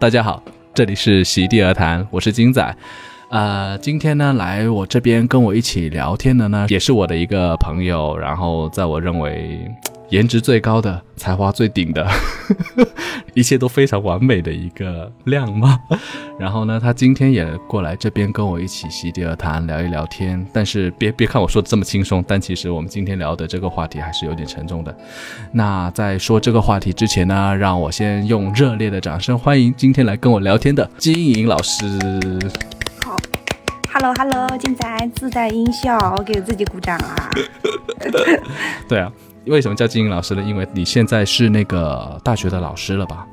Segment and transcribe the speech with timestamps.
[0.00, 0.40] 大家好，
[0.72, 2.76] 这里是席地而谈，我是金仔。
[3.30, 9.68] 呃，今天呢，来我这边跟我一起聊天的呢，也是我的一个朋友，然后在我认为。
[10.10, 12.06] 颜值最高的，才华最顶的，
[13.34, 15.78] 一切都非常完美的一个亮妈。
[16.40, 20.44] 然后呢，她今天也过来这边跟我一起席地而谈，聊一聊天。
[20.52, 24.96] 但是别别看我说的这么轻松，但其实我们今天聊的这个话题还是有点沉重的。
[25.52, 31.84] 那在说这个话题之前呢，让我先用热烈的掌声欢迎今天来跟我聊天的金莹老师。
[33.02, 33.14] 好
[33.92, 34.48] ，Hello Hello，
[35.14, 37.30] 自带音效，我给自己鼓掌啊。
[38.88, 39.12] 对啊。
[39.48, 40.42] 为什么叫金英老师呢？
[40.42, 43.26] 因为你现在是那个大学的老师了吧？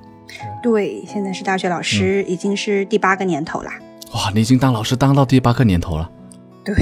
[0.64, 3.70] 对，现在是大学老师，已经是第八个年头了。
[4.14, 6.10] 哇，你已经当老师当到第八个年头了。
[6.64, 6.76] 对，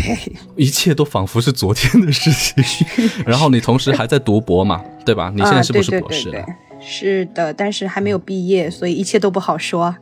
[0.56, 2.86] 一切都仿佛是昨天的事情。
[3.26, 5.32] 然后你同时还在读博嘛，对吧？
[5.36, 6.46] 你现在是不是博士了？
[6.80, 9.94] 是的，但是还没有毕业，所以一切都不好说。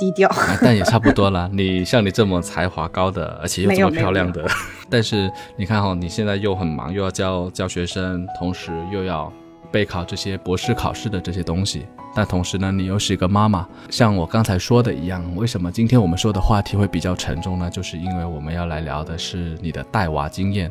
[0.00, 0.28] 低调，
[0.62, 1.48] 但也差不多了。
[1.52, 4.44] 你 像你这么才华高的，而且又这么漂亮的，
[4.90, 9.30] 但是你看哈，你现在又很忙，又要教教学生，同时又要
[9.70, 11.86] 备考这些博士考试的这些东西。
[12.12, 13.64] 但同时呢，你又是一个妈妈。
[13.88, 17.70] 像我刚才说的一样，为什么今天我们说的话题会比较沉重呢？
[17.70, 20.68] 就是因为我们要来聊的是你的带娃经验。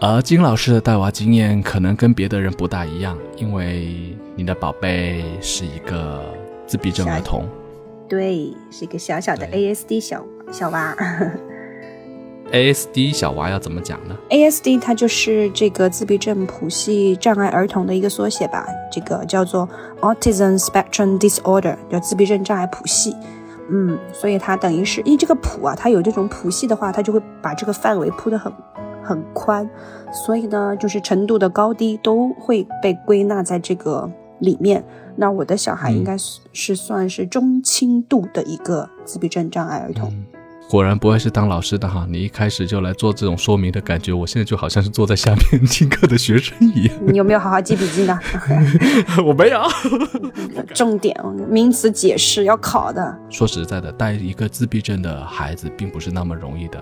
[0.00, 6.22] 而金老师的带娃经验可能跟别的人不大一样，因为你的宝贝是一个
[6.66, 7.46] 自闭症儿童。
[8.08, 10.96] 对，是一个小小的 ASD 小小娃。
[12.50, 19.68] ASD 小娃要怎么讲呢？ASD 它就是这个自闭症谱系障碍儿童的一个缩写吧，这个叫做
[20.00, 23.14] Autism Spectrum Disorder，叫自闭症障碍谱系。
[23.70, 28.50] 嗯，所以它等于是因为这个谱啊，它有这种谱系的话，它就会把这个范围铺得很
[29.02, 29.68] 很宽，
[30.10, 34.82] 所以呢，就是程度的高低都会被归纳在这个里面。
[35.20, 40.14] 那我的小孩应该是是算是中轻度的一个自闭症障碍儿童。
[40.70, 46.94] 果然不会是当老师的哈，你一开始就来做这种说明的感觉，我现在就好像是坐在下面听课的学生一样。
[47.06, 48.16] 你有没有好好记笔记呢？
[49.26, 49.60] 我没有。
[50.74, 51.18] 重点
[51.48, 53.18] 名词解释要考的。
[53.30, 56.78] 说实在的，带一个自闭症的孩子并不是那么容易的。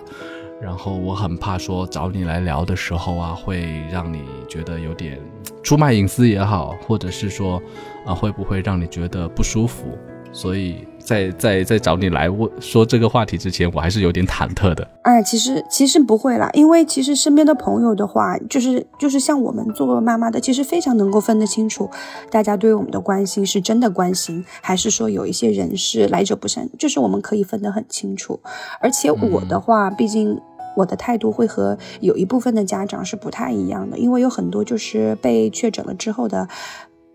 [0.60, 5.20] 然后我很怕说找你来聊的时候啊，会让你觉得有点
[5.62, 7.62] 出卖隐私也好，或者是说
[8.06, 9.98] 啊，会不会让你觉得不舒服？
[10.32, 14.86] 所以在在在找你来问说这个话题之前，我还是有点忐忑的。
[15.02, 21.88] 哎，其实其实不会啦，因为其实身边的朋友的话，就是就是像我们做妈妈的，其实非常能够分得清楚，
[22.28, 28.40] 大家对我们的关心是真的关心，还是说有一些人是来者不善，就是我们可以分得很清楚。
[28.80, 30.40] 而且我的话，毕竟。
[30.76, 36.46] 我的态度会和有一部分的家长是不太一样的，因为有很多就是被确诊了之后的，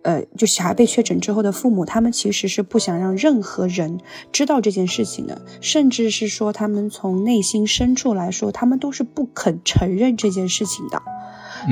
[0.04, 4.00] 呃，就小孩被确诊之后的父母，他们其实是不想让任何人
[4.32, 11.02] 知道这件事情的，甚至是说他们从内心深处来说，他们都是不肯承认这件事情的。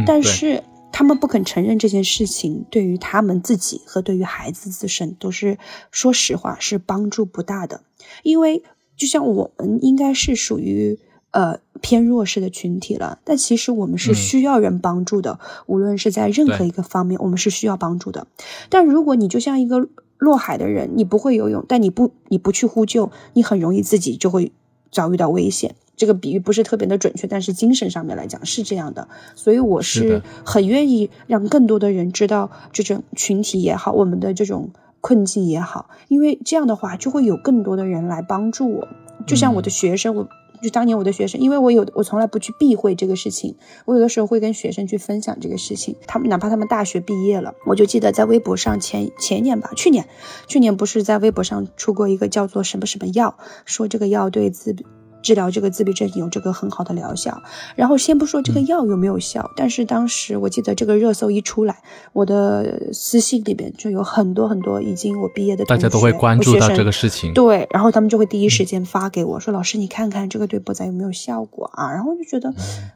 [0.05, 5.57] 但是他们不肯承认这件事情，对于他们自己和对于孩子自身都是，
[5.91, 7.81] 说实话是帮助不大的，
[8.23, 8.63] 因为
[8.95, 10.99] 就像我们应该是属于。
[11.31, 18.25] 呃，偏弱势的群体了，但其实我们是需要人帮助的，无论是在任何一个方面，我们是需要帮助的。
[18.69, 19.87] 但如果你就像一个
[20.17, 24.51] 落海的人，你不会游泳，但你不你不去呼救，你很容易自己就会
[24.91, 25.75] 遭遇到危险。
[25.95, 29.07] 这个比喻不是特别的准确，但是精神上面来讲是这样的。
[29.35, 38.87] 所以我是很愿意让更多的人知道这种群体也好，我们的这种困境也好，因为这样的话就会有更多的人来帮助我。
[39.27, 40.27] 就像我的学生，我。
[40.61, 45.95] 就当年我的学生，因为我有我从来不去避讳这个事情，我有的时候会跟学生去分享这个事情。
[46.07, 50.07] 他们哪怕他们大学毕业了，我就记得在微博上前前年吧，去年，
[50.47, 54.75] 去年不是在微博上出过一个叫做什么什么药，说这个药对自。
[55.21, 57.41] 治疗这个自闭症有这个很好的疗效，
[57.75, 61.77] 然后先不说这个药有没有效，但是当时我记得这个热搜一出来，
[62.13, 72.53] 我的私信里边就有很多很多已经我毕业的大家都会关注到这个事情，对，然后他们就会第一时间发给我说：“老师，你看看这个对波仔有没有效果啊？”然后就觉得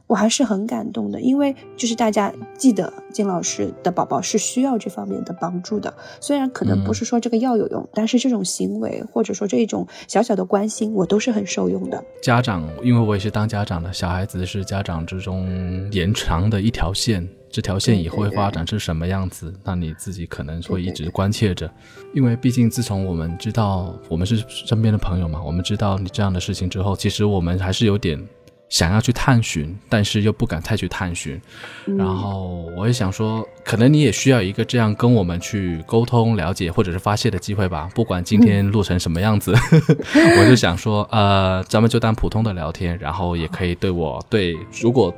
[0.08, 12.04] 我还是很感动的，因为就是大家记得金老师的宝宝是需要这方面的帮助的，虽然可能不是说这个药有用，但是这种行为或者说这种小小的关心，我都是很受用的。
[12.21, 21.69] 家长，因为我也是当家长的，小孩子是家长之中延长的一条线，这条线以后会发展是什么样子，那你自己可能会一直关切着，
[22.13, 28.18] 因为毕竟自从我们知道我们是身边的朋友嘛，我们知道你这样的事情之后，其实我们还是有点
[28.74, 31.40] 想要去探寻，但是又不敢太去探寻。
[31.96, 37.88] 然后我也想说，可能你也需要一个这样跟我们去沟通、了解或者是发泄的机会吧。
[37.94, 39.54] 不管今天录成什么样子，
[40.40, 45.14] 我就想说，呃，咱们就当普通的聊天，然后也可以对我对，如果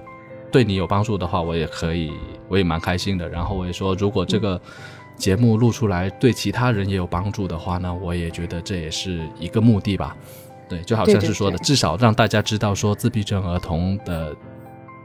[0.51, 2.11] 对你有帮助的话，我也可以，
[2.49, 3.29] 我也蛮开心的。
[3.29, 4.61] 然后我也说，如果这个。
[5.17, 10.13] 节目录出来对其他人也有帮助的话呢，我也觉得这也是一个目的吧。
[10.67, 14.35] 对，就好像是说的，至少让大家知道说自闭症儿童的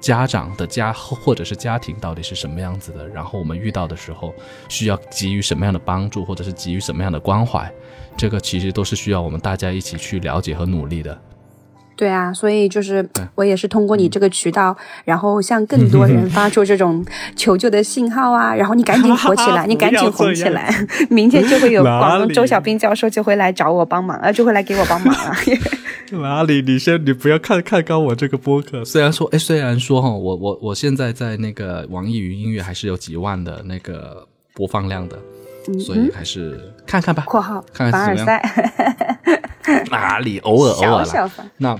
[0.00, 4.34] 家长的家或者是家庭到底是什么样子的，然后我们遇到的时候
[4.68, 7.70] 需要给予什么样的帮助，或者是给予什么样的关怀，
[8.16, 11.20] 这个其实都是需要我们大家一起去了解和努力的。
[12.00, 14.74] 对啊，所以就是我也是通过你这个渠道，
[15.04, 17.04] 然后向更多人 发出这种
[17.36, 20.74] 求救的信号啊，然后你赶紧火起来， 你赶紧红起来，
[21.10, 25.36] 明天就会有广东周小兵教授就会来找我帮忙啊，就会来给我帮忙啊。
[26.12, 26.62] 哪里？
[26.62, 28.82] 你先，你不要看看高我这个播客。
[28.82, 35.18] 虽然说，哎，虽然说哈，我我我现在在那个网易云音乐还是有几万的那个播放量的，
[35.78, 36.58] 所以还是
[36.90, 37.22] 看看吧。
[37.24, 38.40] 括号看看怎么样。
[39.90, 40.38] 哪里？
[40.40, 41.30] 偶尔偶尔了。
[41.58, 41.78] 那，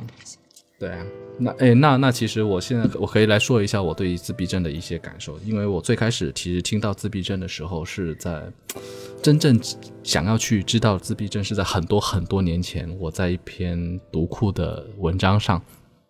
[0.79, 0.99] 对啊，
[1.39, 8.43] 那哎，那那其实我现在我可以来说一下我对于自闭症的一些感受，因为我最开始其实听到自闭症的时候是在
[9.21, 9.59] 真正
[10.05, 15.61] 想要去知道自闭症是在很多很多年前，我在一篇读库的文章上，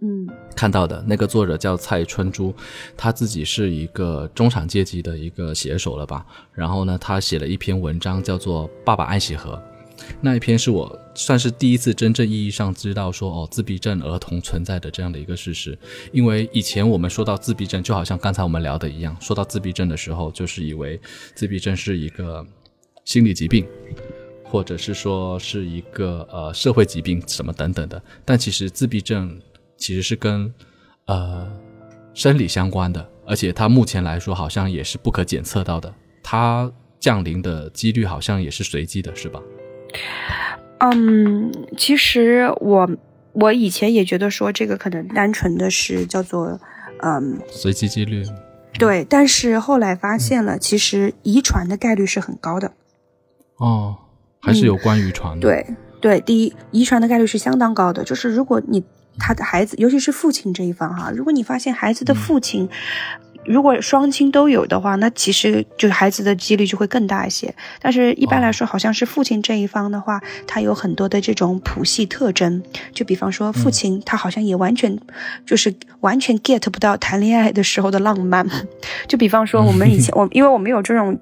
[0.03, 0.27] 嗯，
[0.57, 2.55] 看到的那个作者叫蔡春珠，
[2.97, 6.25] 他自己是一个中产阶级的一个写手了吧？
[6.55, 9.53] 然后呢，他写了一篇文章叫做《爸爸爱喜河》。
[10.23, 15.79] 那一篇是我算是第一次真正意义上知道说哦自闭症儿童存在的这样的一个事实，
[16.11, 20.99] 因为以前我们说到自闭症，就好像刚才我们聊的一样，说到自闭症的时候，就是以为
[21.35, 22.43] 自闭症是一个
[23.05, 23.67] 心理疾病，
[24.43, 28.03] 或者是说是一个呃社会疾病什么等等的。
[28.25, 29.39] 但其实自闭症
[29.81, 30.55] 其实是跟
[31.07, 31.51] 呃
[32.15, 35.93] 生理相关的，而且它目前来说好像也是不可检测到的，
[36.23, 39.41] 它降临的几率好像也是随机的，是吧？
[40.79, 42.89] 嗯，其实我
[43.33, 46.61] 我以前也觉得说这个可能单纯的是叫做
[47.03, 48.25] 嗯随机几率，
[48.79, 52.73] 对，但是后来发现了，其实遗传的概率是很高的。
[53.57, 53.97] 哦，
[54.41, 55.43] 还是有关遗传的。
[55.43, 55.67] 对
[56.01, 58.83] 对，第一，遗传的概率是相当高的，就是如果你
[59.21, 62.69] 他的孩子，尤其是父亲这一方哈，如果你发现孩子的父亲。
[63.47, 67.53] 如果双亲都有的话，那其实就是孩子的几率就会更大一些。
[67.81, 72.63] 但是一般来说，好像是父亲这一方的话，他有很多的这种谱系特征。
[72.93, 74.95] 就比方说，父亲他好像也完全
[75.47, 78.47] 就是完全 get 不到谈恋爱的时候的浪漫。
[79.09, 81.19] 就比方说，我们以前 我因为我们有这种。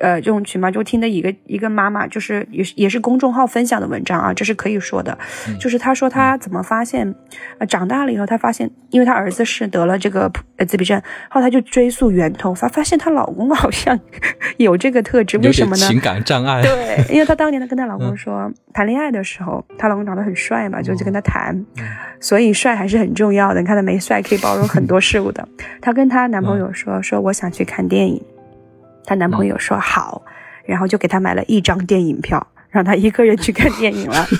[0.00, 5.16] 呃，这种群嘛，就听的一个一个妈妈，就是也是也是公众号分享的文章啊，这是可以说的。
[5.60, 7.14] 就是她说她怎么发现，
[7.58, 11.00] 呃，长大了以后，她发现，因为她儿子是得了这个呃自闭症，
[11.30, 13.98] 后她就追溯源头，发发现她老公 好像
[14.56, 15.86] 有这个特质，为什么呢？
[15.86, 16.62] 情感障碍。
[16.62, 21.64] 对， 因为她当年她跟她老公说，谈恋爱的时候，她老公长得很帅嘛，就就跟她谈，
[22.18, 23.60] 所以帅还是很重要的。
[23.60, 25.46] 你看她没帅可以包容很多事物的。
[25.80, 28.20] 她跟她男朋友说，说我想去看电影。
[29.04, 30.22] 她男朋友说好，
[30.64, 34.26] 然后就给她买了一张电影票，让她一个人去看电影了。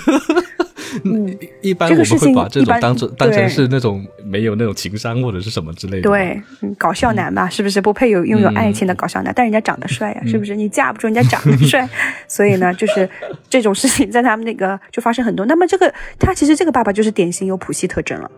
[1.05, 6.03] 嗯，一般我们会把这种当成当成是那种没有那种情商或者是什么之类的。
[6.03, 6.39] 对，
[6.77, 9.33] 搞笑男吧，是不是不配有拥有爱情的搞笑男？
[9.35, 10.55] 但人家长得帅呀，是不是？
[10.55, 11.89] 你架不住人家长得帅，
[12.29, 13.09] 所以呢，就是
[13.49, 15.43] 这种事情在他们那个就发生很多。
[15.47, 18.29] 那么这个他其实这个爸爸就是典型有普系特征了，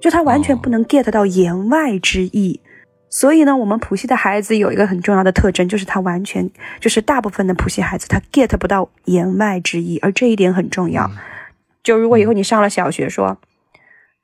[0.00, 2.58] 就他完全不能 get 到言外之意。
[3.14, 11.08] 所以呢，我们普系的孩子有一个很重要的特征，就是他完全就是大部分的普系孩子他 get 不到言外之意，而这一点很重要。
[11.84, 13.38] 就如果以后你上了小学，说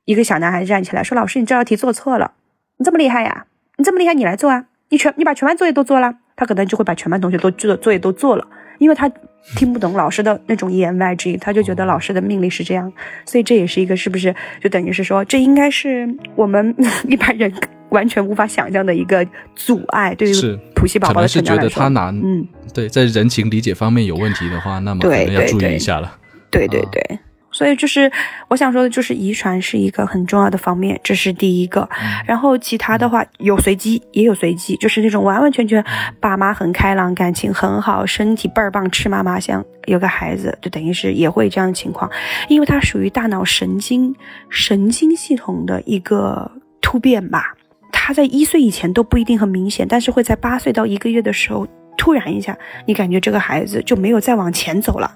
[0.07, 2.33] 一个小男孩站起来说：“老师，你这道题做错了，
[2.79, 3.47] 你这么厉害呀？
[3.77, 4.67] 你这么厉害，你来做啊！
[4.89, 9.09] 你全你把全班作业都做了，他可能就会把全班同学都做作业都做了，因为他
[9.57, 12.93] 听不懂老师的那种言外之意，他就觉得老师的命令是这样。
[13.25, 16.75] 所以这也是一个是不是就等于是说，这应该是我们
[17.09, 17.53] 一般人。
[17.91, 20.33] 完全无法想象的一个阻碍，对于
[20.77, 22.17] 普系宝宝的成长来说，是觉得他难。
[22.23, 26.17] 嗯，对，在人情理解方面有问题的话，那么可能要注意一下了。
[26.53, 27.19] 对对对，
[27.53, 28.11] 所以就是
[28.49, 31.89] 我想说的，就是遗传是一个很重要的方面，这是第一个。
[32.27, 35.85] 然后其他的话有随机，也有随机，就是那种完完全全
[36.21, 42.11] 爸妈很开朗，感情很好，身体倍儿棒，吃嘛嘛香，有个孩子，就等于是也会这样的情况，
[42.49, 44.15] 因为它属于大脑神经
[44.49, 47.55] 神经系统的一个突变吧。
[47.93, 51.67] 他在一岁以前都不一定很明显，但是会在八岁到一个月的时候，
[51.97, 55.13] 突然一下，你感觉这个孩子就没有再往前走了，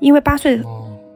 [0.00, 0.60] 因为八岁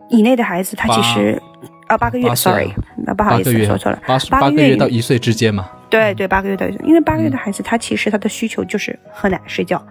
[0.08, 1.40] 以内的孩子，他其实
[1.86, 5.68] 啊八个月，sorry，那不好意思说错了，八八个月到一岁之间嘛。
[5.88, 9.84] 对对，八个月到一岁，因为八个月的孩子他其实他的需求就是喝奶睡觉。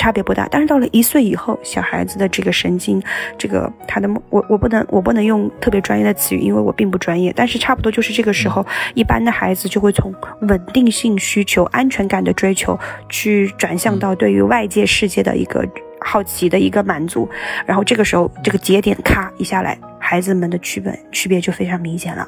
[0.00, 3.02] 差别不大，但是到了一岁以后，小孩子的这个神经，
[3.36, 7.32] 这个他的我我不能我不能用特别专业的词语，因为我并不专业。
[7.34, 15.66] 但是差不多就是这个时候，一般的孩子就会从稳定性需求、安全感的追求，去转向到对于外界世界的一个
[16.08, 17.28] 好奇的一个满足。
[17.66, 22.26] 然后这个时候，这个节点咔一下来，孩子们的区别区别就非常明显了。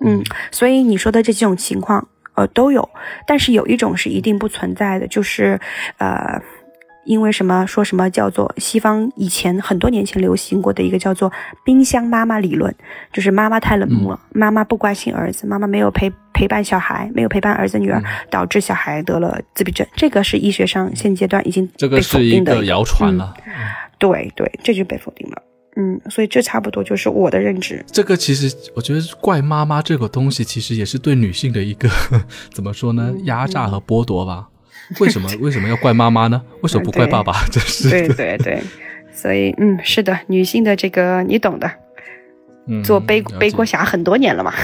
[0.00, 2.88] 嗯，所以你说的这几种情况，呃，都有，
[3.26, 5.60] 但是有一种是一定不存在的，就是
[5.98, 6.40] 呃。
[7.08, 11.32] 因为什么说什么叫做西方以前很多年前流行过的一个叫做
[11.64, 12.72] 冰箱妈妈理论，
[13.10, 19.86] 就是妈妈太冷漠，妈妈不关心儿子，妈妈没有陪陪伴小孩，没有陪伴儿子女儿，导致小孩得了自闭症。
[19.96, 23.34] 这个是医学上现阶段已经被否定的谣传了。
[23.98, 25.42] 对对，这就被否定了。
[25.76, 27.82] 嗯，所以这差不多就是我的认知。
[27.90, 31.88] 这个其实我觉得怪妈妈这个东西，其实也是对女性的一个
[32.52, 33.14] 怎么说呢？
[33.24, 34.48] 压榨和剥夺吧。
[35.00, 36.42] 为什么为什么要怪妈妈呢？
[36.62, 37.44] 为什么不怪爸爸？
[37.52, 37.90] 这是。
[37.90, 38.62] 对对对，
[39.12, 41.70] 所以嗯，是的，女性的这个你懂的，
[42.82, 44.54] 做背背锅侠很多年了嘛。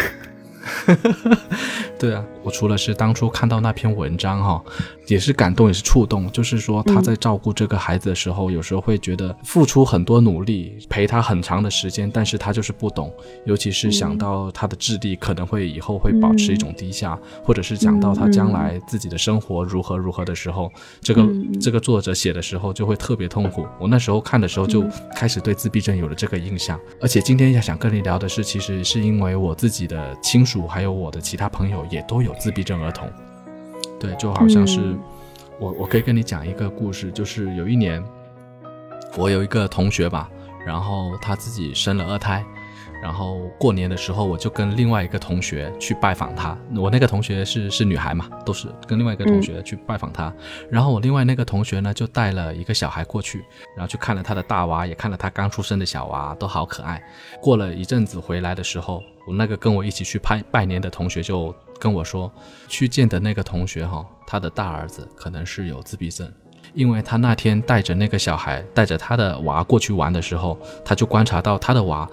[1.98, 4.62] 对啊，我除了是当初看到那篇文章哈，
[5.06, 6.30] 也是感动，也是触动。
[6.30, 13.10] 就是说他在照顾这个孩子的时候，有时候会觉得付出很多努力，陪他很长的时间，但是他就是不懂。
[13.46, 20.70] 尤其是想到他的智力可能会以后会保持一种低下，或者是讲到他将来自己的生活如何如何的时候，
[21.00, 21.26] 这个
[21.58, 23.66] 这个作者写的时候就会特别痛苦。
[23.80, 24.84] 我那时候看的时候就
[25.16, 26.78] 开始对自闭症有了这个印象。
[27.00, 31.86] 而且今天要想跟你聊的是，其实是因为我自己的亲属还有我的其他朋友。
[31.90, 33.10] 也都有自闭症儿童，
[33.98, 34.96] 对，就好像是
[35.58, 38.02] 我，我可以跟你讲一个故事，就是有一年，
[39.16, 40.30] 我有一个同学吧，
[40.66, 42.44] 然后他自己生了二胎。
[43.02, 46.56] 然后过年的时候，我就跟另外一个同学去拜访他。
[46.74, 50.32] 我那个同学是是女孩嘛，都是跟另外一个同学去拜访他。
[50.70, 53.44] 然后我另外那个同学呢，就带了一个小孩过去，
[53.76, 57.02] 然后去看了他的大娃，也看了他刚出生的小娃，都好可爱。
[57.42, 62.32] 过了一阵子回来的时候，我那个跟我一起去拍拜年的同学就跟我说，
[62.66, 66.26] 去见的那个同学哈，他的大儿子可能是有自闭症，
[66.72, 72.08] 因为他那天带着那个小孩，带着他的娃过去玩的时候，他就观察到他的娃。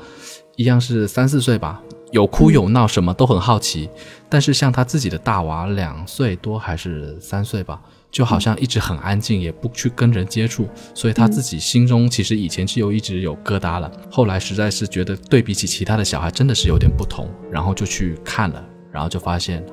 [0.57, 3.89] 一样是三四岁吧，有哭有闹，什么都很好奇。
[4.27, 10.67] 但是像他自己的大娃两岁多还是三岁吧，就好像一直很安静，也不去跟人接触。
[10.93, 13.89] 所以他自己心中其实以前就一直有疙瘩了。
[14.11, 19.65] 后来实在是觉得对比起其他的小孩，真的是有点不同，然后就去看了，然后就发现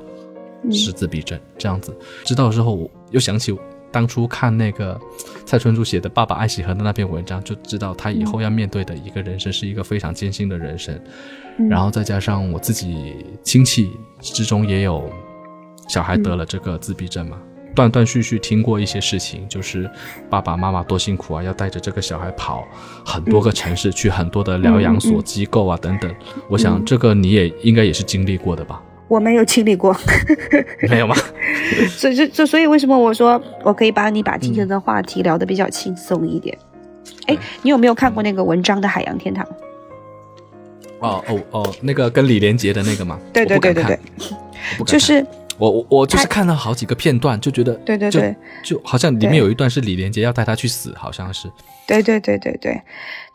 [0.70, 1.96] 是自闭症这样子。
[2.24, 3.56] 知道之后，我又想起。
[3.90, 5.00] 当初看那个
[5.46, 10.94] 蔡春珠写的《爸爸爱喜和》的那篇文章，就知道他以后要面对的一个人生是一个非常艰辛的人生。
[11.70, 15.10] 然后再加上我自己亲戚之中也有
[15.88, 17.38] 小孩得了这个自闭症嘛，
[17.74, 19.90] 断断续续听过一些事情，就是
[20.28, 22.68] 爸爸妈妈多辛苦啊，要带着这个小孩跑
[23.06, 26.14] 很多个城市，去很多的疗养所机构啊等等。
[26.50, 28.82] 我想这个你也应该也是经历过的吧。
[29.08, 29.96] 我没有经历过，
[30.88, 31.16] 没有吗？
[31.90, 36.56] 所以，所所以，为什么我说我可以把你把今天的话题聊得比较轻松一点？
[37.26, 39.44] 哎，你有没有看过那个文章的《海洋天堂》？
[41.00, 43.18] 哦哦哦，那个跟李连杰的那个吗？
[43.32, 43.98] 对对对对对，
[44.86, 45.24] 就是。
[45.58, 51.50] 我我我就是看了好几个片段，就觉得对对对，就好像里面有一段是李连杰要带他去死，好像是。
[51.86, 52.82] 对对对对对，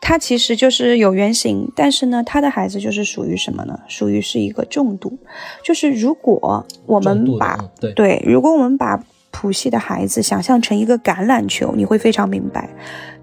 [0.00, 3.78] 他其实就是有原型，但是呢，他的孩子就是属于什么呢？
[3.88, 5.18] 属于是一个重度，
[5.64, 7.92] 就是如果我们把对。
[7.92, 9.02] 对，如果我们把
[9.32, 12.70] 普系的孩子想象成一个橄榄球，你会非常明白，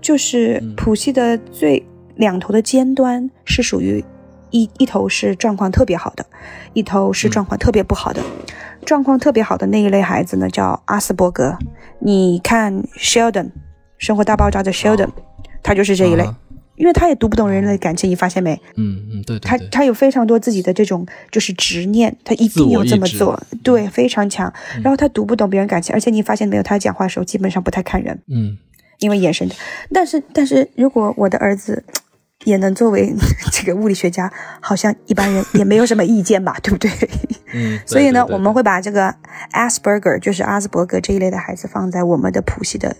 [0.01, 1.81] 就是普系的最
[2.15, 4.03] 两头的尖端是属于
[4.49, 6.25] 一一头是状况特别好的，
[6.73, 8.21] 一头是状况特别不好的。
[8.85, 11.57] 状况特别好的那一类孩子呢，叫阿斯伯格。
[11.99, 13.45] 你看 Sheldon，
[13.97, 15.09] 《生活大爆炸》的 Sheldon，
[15.61, 16.27] 他就是这一类，
[16.75, 18.59] 因为他也读不懂人类感情，你发现没？
[18.75, 24.51] 嗯嗯，对，他他有非常多自己的这种就是执念，他一定要这么做，对，非常强。
[24.83, 28.57] 然后他读不懂别人感情，而且你发现没有，他讲话的时候基本上不太看人，嗯，
[28.99, 29.49] 因为眼神。
[29.93, 31.83] 但是但是如果我的儿子。
[32.43, 33.13] 也能作为
[33.51, 36.89] 这个物理学家，好像一般人也没有什么意见吧， 对不对？
[37.53, 39.13] 嗯，所以呢，我们会把这个
[39.51, 42.95] Asperger，就是阿斯伯格这一类的孩子放在我们的谱系的。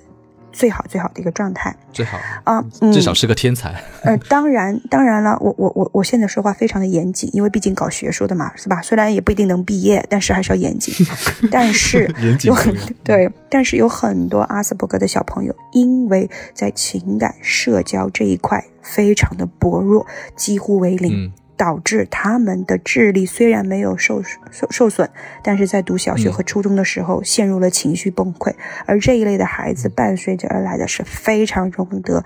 [0.52, 3.82] 最好最好的一个状态，最好啊，至少是个天才。
[4.04, 8.82] 呃，当然，当然了，我我我我现在说话非常的严谨，因为毕竟搞学术的嘛，是吧？
[8.82, 10.94] 虽然也不一定能毕业，但是还是要严谨。
[11.52, 20.06] 但是有很对，但是有很多阿斯伯格的小朋友，因为在情感社交这一块非常的薄弱，
[20.36, 21.32] 几乎为零。
[21.62, 25.08] 导致他们的智力虽然没有受受受损，
[25.44, 28.52] 但是在读小学和初中的时候陷入了情绪崩溃。
[28.88, 32.26] 而这一类的孩子伴随着而来的是非常容易得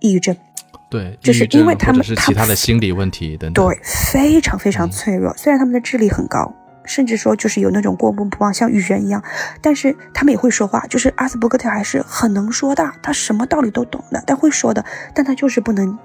[0.00, 0.36] 抑郁症。
[0.90, 5.32] 对，就是因为他们是其他的心理问题等等，对，非常非常脆弱。
[5.36, 6.52] 虽然他们的智力很高，
[6.84, 9.22] 甚至说就是有那种过目不忘，像雨人一样，
[9.60, 10.84] 但是他们也会说话。
[10.88, 15.96] 就是阿斯伯格特还是很能说的，他什么道理都懂的，但会说的，但他就是不能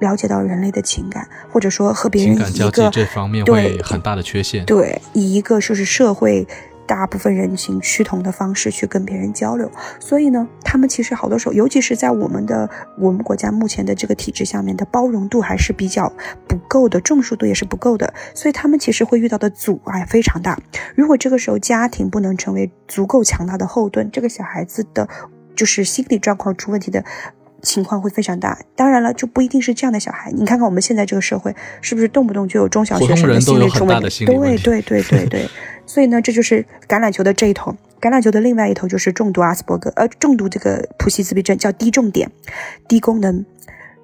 [0.00, 4.64] 了解到人类的情感，或者说和别人一个这方面会很大的缺陷。
[4.64, 6.46] 对，以一个就是社会。
[6.86, 16.12] 大部分人群趋同的方式去跟别人交流，所以呢，他们其实好多时候，尤其是在我们的我们国家目前的这个体制下面的包容度还是比较
[16.46, 20.58] 不够的，重视度也是不够的，所以他们其实会遇到的阻碍非常大。
[20.94, 25.08] 如果这个时候家庭不能成为足够强大的后盾，这个小孩子的，
[25.56, 27.02] 就是心理状况出问题的。
[27.64, 30.30] 情况会非常大，当然了，就不一定是这样的小孩。
[30.30, 34.26] 你看看我们现在这个社会，是不是动不动就有中小学生的心理出问题？
[34.26, 35.48] 对对对对对。
[35.86, 42.30] 所以呢，这就是橄榄球的这一头，橄榄球的另外一头就是重度阿斯伯格，呃，重度这个普希自闭症，叫低重点、
[42.86, 43.44] 低功能、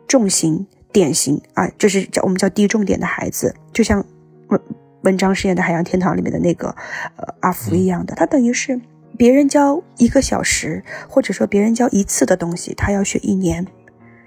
[0.08, 4.04] 重型、典型啊，就是叫我们叫低重点的孩子，就像
[4.48, 4.60] 文
[5.02, 6.68] 文章饰演的海洋天堂里面的那个
[7.16, 8.80] 呃阿福一样的，他等于是。
[9.20, 13.66] 别人教一个小时，或者说别人教一次的东西，他要学一年。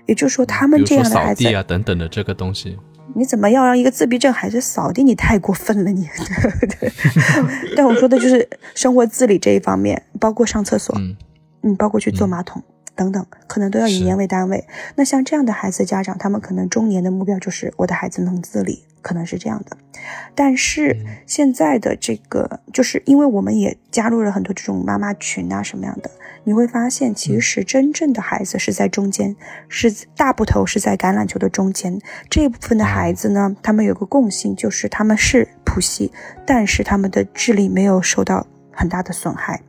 [0.05, 2.77] 也就是说，他们这样的孩子啊等等的这个东西，
[3.15, 5.03] 你怎么要让一个自闭症孩子扫地？
[5.03, 6.07] 你太过分了，你。
[6.79, 6.91] 对
[7.75, 10.95] 但我说的就是生活自理这一方面，包括上厕所，
[11.63, 12.61] 嗯，包括去坐马桶
[12.95, 14.65] 等等，可能都要以年为单位。
[14.95, 18.83] 那像这样的孩子家长，他们可能中年的目标就是我的孩子能自理。
[19.03, 19.75] 可能是这样的，
[20.33, 26.09] 但是现在的这个，就是因为我们也加入了很多这种妈妈群啊，什么样的，
[26.45, 29.35] 你会发现，其实真正的孩子是在中间，
[29.67, 31.99] 是大部头是在橄榄球的中间。
[32.29, 36.09] 这一部分的孩子呢，他们有个共性，就是他们是谱系，
[36.45, 39.61] 但是他们的智力没有受到很大的损害。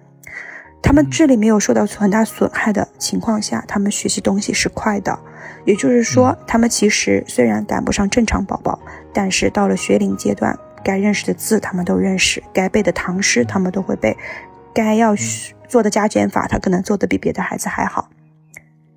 [0.85, 5.18] 他们智力没有受到很大损害的情况下，他们学习东西是快的。
[5.64, 8.79] 也就是说，他们其实虽然赶不上正常宝宝，
[9.11, 14.14] 但是到了学龄阶段，该认识的字他们都认识，该背的唐诗他们都会背，
[14.75, 15.16] 该要
[15.66, 18.11] 做的加减法他可能做的比别的孩子还好。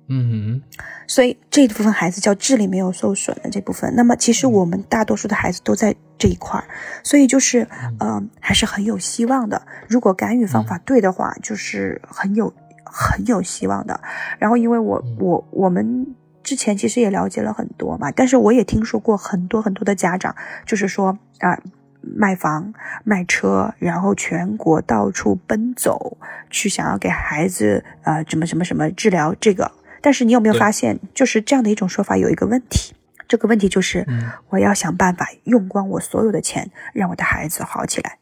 [0.08, 0.62] 嗯，
[1.06, 3.94] 所以这一部分孩子叫智力没有受损的这部分。
[3.94, 6.66] 那么其实我们大多数的孩子都在这一块儿，
[7.02, 7.66] 所以就是
[7.98, 9.62] 呃还是很有希望的。
[9.88, 12.52] 如果干预方法对的话，就是很有
[12.84, 14.00] 很有希望的。
[14.38, 16.14] 然后因为我我我们。
[16.40, 21.60] 之前其实也了解了很多嘛，但是我也听说过很多很多的家长，就是说啊，
[22.00, 22.72] 卖房
[23.04, 26.16] 卖车，然后全国到处奔走，
[26.48, 29.70] 去想要给孩子呃什么什么什么治疗这个。
[30.00, 32.94] 但是你有没有发现，就是这样的一种说法有一个问题，
[33.26, 34.06] 这个问题就是
[34.50, 38.18] 我要想办法用光我所有的钱，让我的孩子好起来。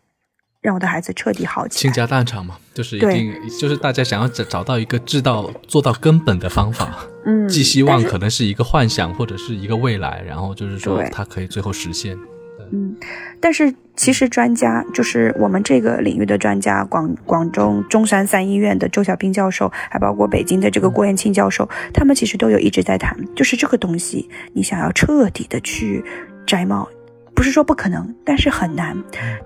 [0.62, 12.18] 让我的孩子彻底好起来，倾家荡产嘛，就是一定就是大家想要找找到一个治到做到根本的方法，嗯，寄希望可能是一个幻想或者是一个未来，然后就是说它可以最后实现。
[12.72, 12.96] 嗯，
[13.40, 26.04] 但是其实专家就是我们这个领域的专家，广广州中山三医院的周小兵教授，还包括北京的这个郭延庆教授，他们其实都有一直在谈，就是这个东西，你想要彻底的去
[26.46, 26.88] 摘帽。
[27.36, 28.96] 不是说不可能，但是很难。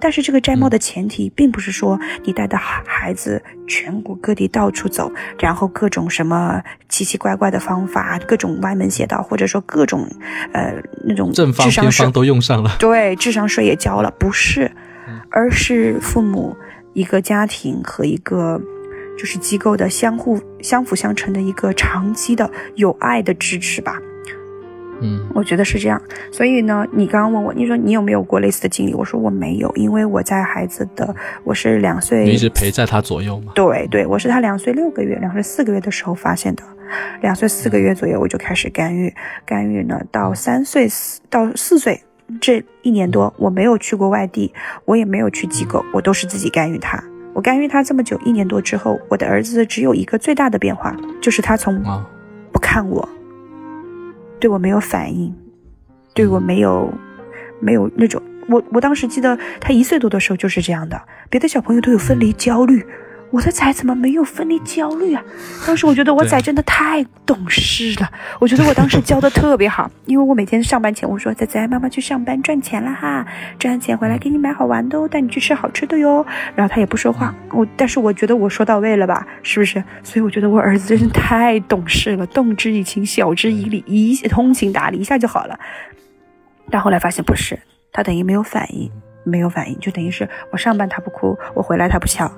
[0.00, 10.09] 但是这个摘帽的前提，并不是说你带着孩子全国各地到处走，然后各种什么奇奇怪怪的方法，各种歪门邪道，或者说各种
[10.53, 10.72] 呃
[11.05, 12.76] 那种正方偏方都用上了。
[12.79, 14.70] 对，智商税也交了，不是，
[15.31, 16.57] 而是父母
[16.94, 18.61] 一个家庭和一个
[19.18, 23.98] 就是机构的相互相辅相成的一个长期的有爱的支持吧。
[25.01, 28.95] 嗯，我觉得是这样，所以呢，你刚刚问我，你说你有没有过类似的经历？
[28.95, 33.53] 我说我没有，因为我在孩子的我是两岁，一直陪在他左右吗？
[33.55, 36.63] 对对，我是他两岁六个月、两岁四个月的时候发现的，
[37.23, 39.15] 两岁四个月左右我就开始干预，
[39.47, 42.03] 干预呢到三岁四到四岁
[42.41, 44.53] 这一年多，我没有去过外地，
[44.85, 47.03] 我也没有去机构，我都是自己干预他。
[47.33, 51.81] 我干预他这么久一年多之后，我的儿子只有一个最大的变化，就是他从
[52.53, 53.09] 不看我。
[54.40, 55.33] 对我没有反应，
[56.14, 56.92] 对我没有，
[57.61, 62.85] 没有那种，我我当时记得他一岁多的时候就是这样的，别的小朋友都有分离焦虑。
[63.31, 65.23] 我的崽怎么没有分离焦虑啊？
[65.66, 73.25] 当时我觉得我崽真的太懂事了，我觉得我当时教的特别好， 因为我每天上班前我说崽崽，妈妈去上班赚钱了哈，
[73.59, 76.27] 赚钱回来给你买好玩的哦，带你去吃好吃的哟。
[76.57, 79.83] 然后他也不说话，我但是我觉得我说到位了吧，是不是？
[80.03, 85.59] 所以我觉得我儿子真是太懂事了，动之以情，晓之以理，一通情达理，一下就好了。
[86.69, 87.59] 但后来发现不是，
[87.93, 88.90] 他等于没有反应，
[89.25, 92.31] 没有反应，就等于是我上班他不哭，我回来他不笑。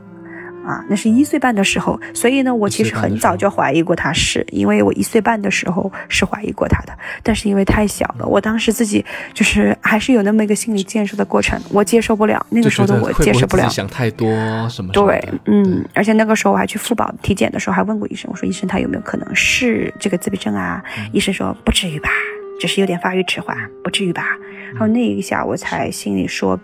[0.65, 14.29] 啊，那是一岁半的时候，所以呢，我其实很早就怀疑过他是，因为我一岁半的时候是怀疑过他的，但是因为太小了，我当时自己就是还是有那么一个心理建设的过程，我接受不了那个时候的我接受不了，想太多
[14.69, 14.93] 什么？
[14.93, 20.83] 对，嗯，而且那个时候我还去妇保体检的时候还问过医生，我说医生他有没有可能是这个自闭症啊？
[21.13, 22.09] 医生说不至于吧，
[22.61, 24.25] 只是有点发育迟缓，不至于吧。
[24.73, 26.59] 然后那一下我才心里说，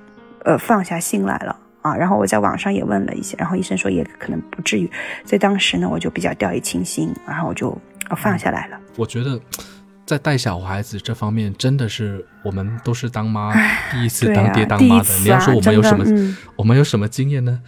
[0.45, 1.57] 呃，放下心来了。
[1.83, 4.91] 啊，然后我在网上也问了一些，然后医生说也可能不至于，
[5.25, 7.77] 所以当时呢，我就比较掉以轻心，然后我就
[8.17, 8.79] 放下来了。
[8.97, 9.41] 我觉得
[10.05, 13.53] 在带小孩子这方面，真的是我们都是当妈
[13.93, 15.19] 第一次当爹当妈的。
[15.19, 17.61] 你要说我们有什么，我们有什么经验呢？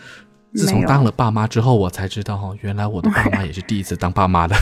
[0.54, 4.56] 自从当了爸妈之后，我才知道哈，原来我的爸妈也是第一次当爸妈的。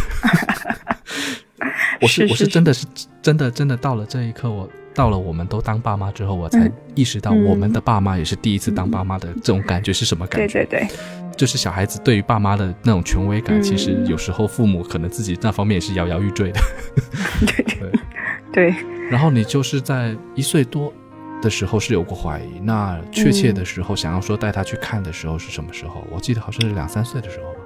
[2.03, 2.87] 我是我是真的是
[3.23, 4.69] 真的真的到了这一刻我。
[4.99, 10.65] 到了我们都当爸妈之后，我才意识到我们的爸妈也是第一次当爸妈的这种感觉是什么感觉？
[10.65, 10.89] 对对对，
[11.37, 16.61] 就是小孩子对于爸妈的那种权威感，其实有时候父母可能自己那方面也是摇摇欲坠的。
[17.47, 17.93] 对对
[18.53, 18.75] 对。
[19.09, 20.93] 然后你就是在一岁多
[21.41, 26.05] 的时候是有过怀疑，那确切的时候想要说带他去看的时候是什么时候？
[26.11, 27.61] 我记得好像是两三岁的时候吧。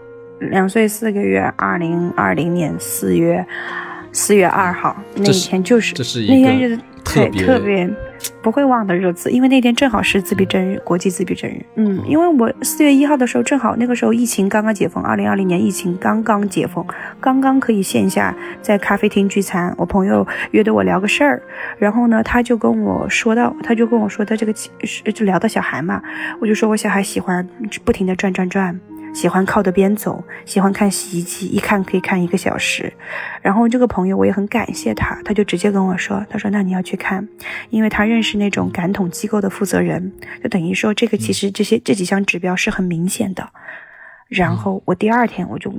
[0.51, 3.43] 两岁四个月，二零二零年四月
[4.13, 5.95] 四月二号那一天就是
[6.29, 7.15] 那天日子。
[7.15, 7.89] 对，特别
[8.41, 11.65] 不会忘的日子，因为那天正好是自闭症日，国际自闭症日。
[11.77, 16.85] 嗯，因为我四月一号的时候，正好那个时候疫情刚刚解封，二零二零年疫情刚刚解封，
[17.21, 19.75] 刚刚可以线下在咖啡厅聚餐。
[19.77, 21.43] 我朋友约的我聊个事儿，
[21.79, 24.53] 然后呢，他就跟我说到，他就跟我说他这个
[25.13, 26.03] 就聊到小孩嘛，
[26.41, 27.47] 我就说我小孩喜欢
[27.85, 28.79] 不停的转转转。
[29.13, 32.93] 喜欢靠着边走，喜欢看洗衣机，一看可以看一个小时。
[33.41, 37.29] 然后这个朋友我也很感谢他，他就直接跟我说：“他说那你要去看，
[37.71, 43.49] 因为他认识那种感统机构的负责人，就等于说这个其实这些这几项指标是很明显的。”
[44.29, 45.73] 然后我第二天我就。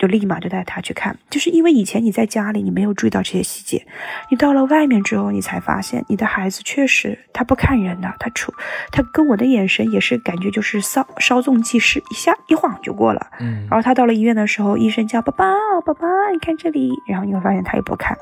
[0.00, 3.86] 就立马就带他去看，就是因为以前你在家里你没有注意到这些细节，
[4.30, 8.50] 你到了外面之后，你才发现你的孩子确实他不看人的，他出
[8.90, 13.26] 他跟我的眼神也是感觉就是稍稍纵即逝，一下一晃就过了。
[13.40, 18.16] 嗯，然后他到了医院的时候，医生叫爸爸爸爸，你看这里，然后你会发现他也不看，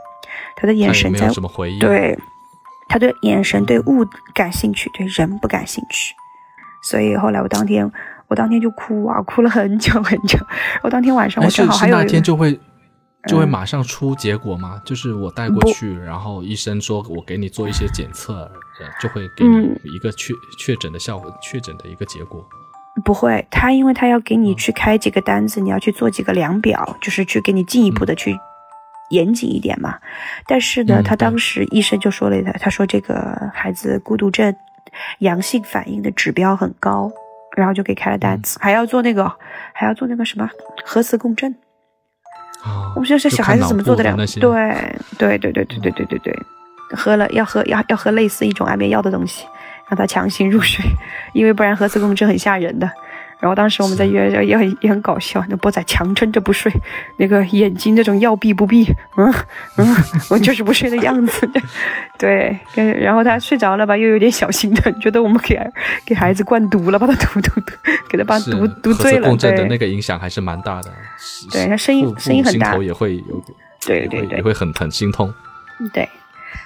[0.57, 1.29] 他的眼神在
[1.79, 2.19] 对，
[2.89, 6.13] 他对眼神对物感兴趣，对人不感兴趣，
[6.83, 7.89] 所以后来我当天。
[8.29, 10.39] 我当天就哭啊，哭了很久很久。
[10.83, 12.59] 我当天晚上我正好还有那天就会
[13.27, 14.81] 就会马上出结果吗？
[14.85, 18.51] 就是我带过去，然后医生说我给你做一些检测，
[19.01, 22.47] 就会给你一个确确诊的效果，确诊的一个结果。
[23.05, 28.37] 不会，他因为他要给你去开几个单子，你要去做几个量表，就是去给你进一步的去
[29.11, 29.99] 严谨一点嘛。
[30.47, 34.55] 但是呢，他当时医生就说了他，他说这个孩子孤独症
[35.21, 37.11] 阳性反应的指标很高。
[37.59, 39.31] 然后就给开了单子，还要做那个，
[39.73, 40.49] 还要做那个什么
[40.85, 41.53] 核磁共振。
[42.63, 44.17] 啊，我们说这小孩子怎么做得了？
[44.17, 46.39] 对，对，对，对，对，对，对，对，对，
[46.97, 49.47] 喝了要喝要要喝类似一种安眠药的东西，
[49.89, 50.85] 让他强行入睡，
[51.33, 52.91] 因为不然核磁共振很吓人的。
[53.41, 56.73] 然后当时我们在医院也很也很搞笑，那波仔强撑着不睡，
[57.19, 58.85] 那个眼睛那种要闭不闭，
[59.17, 59.33] 嗯
[59.77, 59.97] 嗯，
[60.29, 61.49] 我就是不睡的样子，
[62.19, 65.57] 对，然后他睡着了吧，又有点小心疼，觉得我们给
[66.05, 67.73] 给孩子灌毒了，把他毒毒毒，
[68.11, 70.93] 给他把毒毒醉了，对，的那个影响还是蛮大的，
[71.53, 73.41] 对他声音声音很大，头也会有，
[73.87, 75.33] 对对对，也会很很心痛，
[75.93, 76.09] 对，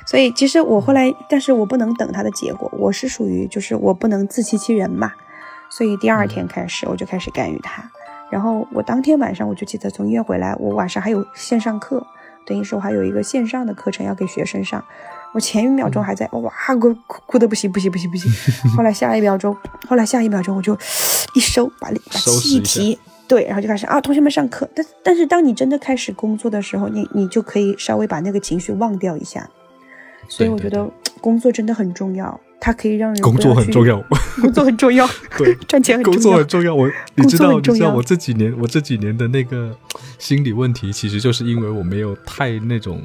[0.07, 5.13] 所以其实我后来，但是我不能等他的结果，我是属于就是我不能自欺欺人嘛。
[5.75, 7.83] 所以第二天开始，我就开始干预他。
[8.31, 12.07] 然后我当天晚上，我就记得从医院回来，我晚上还有线上课，
[12.47, 14.85] 等于说还有一个线上的课程要给学生上。
[15.33, 18.31] 我前一秒钟还在哇哭哭哭的不行不行不行不行，
[18.77, 19.57] 后来下一秒钟，
[19.89, 20.77] 后来下一秒钟我就
[21.35, 24.69] 一收把把气提，对，然后就开始啊同学们上课。
[24.75, 29.49] 但但是当你真的开始工作的时候，你你就可以稍微把那个情绪忘掉一下。
[30.29, 32.41] 所以我觉得工作真的很重要。
[32.65, 34.01] 它可以让人工作很重要，
[34.41, 35.05] 工作很重要，
[35.37, 36.73] 对，赚钱很重要，工作很重要。
[36.73, 39.77] 我你知道，你知道我这几年，我这几年的那个
[40.17, 43.03] 心理问题，其实就是因为我没有太那种。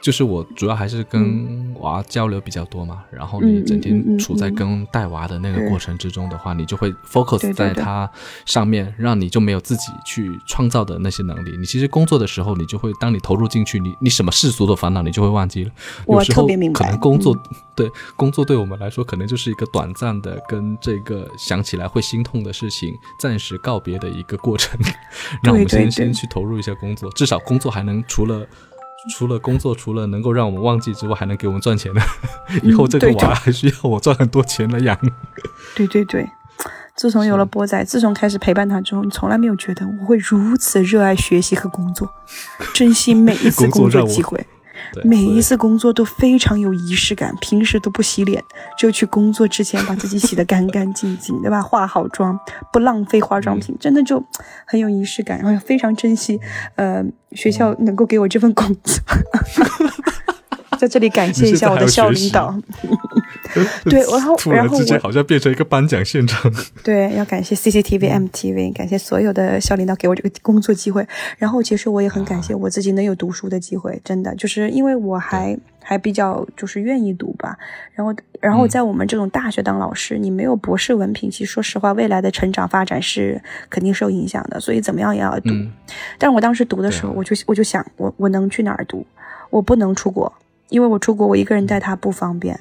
[0.00, 8.10] 就是我主要还是跟娃交流比较多嘛，然后你整天处在跟带娃的那个过程之中的话，你就会 focus 在他
[8.46, 11.54] 上面，让你就没有自己去创造的那些能力。
[11.58, 15.70] 你其实工作的时候，你就会当你投入进去，你你什么世俗的烦恼你就会忘记了。
[16.08, 17.36] 有时候可能工作
[17.76, 24.80] 对工作对我们来说，可能就是一个短暂的跟这个想起来会心痛的事情暂时告别的一个过程，
[25.44, 28.46] 让我们先先去投入一下工作，至少工作还能除了。
[29.08, 32.00] 除了工作，除了能够让我们忘记之外，还能给我们赚钱的。
[32.62, 34.98] 以后这个娃还需要我赚很多钱来养。
[35.74, 36.28] 对对对，
[36.94, 42.12] 自从有了波仔，自从开始陪伴他之后，你从来没有觉得我会如此热爱学习和工作，
[42.74, 44.46] 珍惜每一次工作机会。
[45.04, 48.42] 每一次工作都非常有仪式感，平时都不洗脸，
[48.78, 51.62] 就去工作之前把自己洗得干干净净，对吧？
[51.62, 52.38] 化好妆，
[52.72, 54.24] 不浪费化妆品，真的就
[54.66, 56.40] 很有仪式感，然后非常珍惜，
[56.76, 59.00] 呃，学校能够给我这份工作。
[60.80, 62.58] 在这里感谢一下我的校领导。
[63.84, 66.50] 对，然后然后我好像变成一个颁奖现场。
[66.82, 71.06] 对，要感谢 CCTV、MTV，感谢所有的校领导给我这个工作机会。
[71.36, 77.58] 然后其实我也很感谢我自己能有读书的机会，真的就是因为我还还比较就是愿意读吧。
[77.92, 84.58] 然后然后在我们这种大学当老师，你没有博士文凭，其实说实话，未来的成长发展是肯定受影响的。
[84.58, 85.50] 所以怎么样也要读。
[86.18, 89.04] 但是我当时读的时候，我就我就想，我我能去哪儿读？
[89.50, 90.32] 我不能出国。
[90.70, 92.58] 因为我出国，我一个人带他不方便，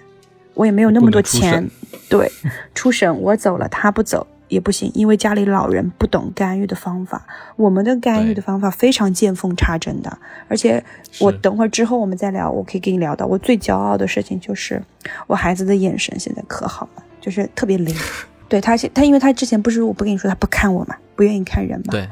[0.55, 1.65] 我也没有那么多钱。
[2.09, 2.29] 对，
[2.75, 7.25] 出省我走了，他不走也不行，因为家里老人不懂干预的方法。
[7.55, 10.17] 我们的干预的方法非常见缝插针的，
[10.47, 10.83] 而且
[11.19, 14.81] 我等会儿之后我们再聊，我可以跟你聊到我最骄傲的事情就是
[15.27, 17.95] 我孩子的眼神现在可好了，就是特别灵。
[18.49, 21.91] 对他现他因为他之前不是我不跟你说他不看我嘛，不愿意看人嘛。
[21.91, 22.09] 对。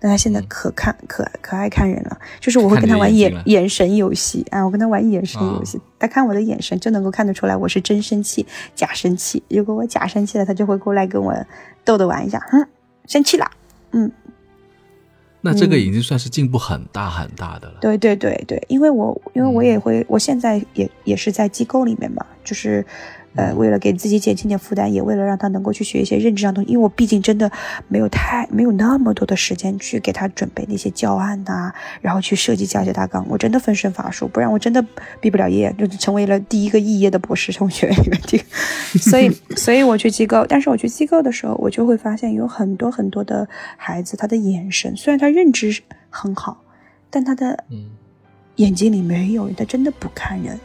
[0.00, 9.42] 但他现在可看可可爱看人了，就是我会跟他玩眼眼神游戏啊，我跟他玩眼神游戏，他看我的眼神就能够看得出来我是真生气假生气。
[9.48, 11.34] 如果我假生气了，他就会过来跟我
[11.84, 12.66] 逗逗玩一下，哼，
[13.06, 13.50] 生气了，
[13.90, 14.10] 嗯。
[15.40, 17.78] 那这个已经算是进步很大很大的了。
[17.80, 22.84] 对对对对，因为我因为我也会，我现在也也是在机构里面嘛，就是。
[23.34, 27.50] 呃，为了给自己减轻点负担，也为了让他能够去学一些认知上东西，因为我毕竟真的
[27.86, 34.84] 没有太没有那么多的时间去给他准备那些教案呐，然后去设计教学大纲，我真的分身乏术，不然我真的
[35.20, 38.38] 毕不了业，就成为了第一个肄业的博士从学院里面的。
[38.98, 46.64] 所以， 所以我去机构，但是我去机构的时候，我就会发现有很多很多的孩子，他的眼神虽然他认知很好，
[47.10, 47.64] 但他的
[48.56, 50.58] 眼睛里没有，他真的不看人，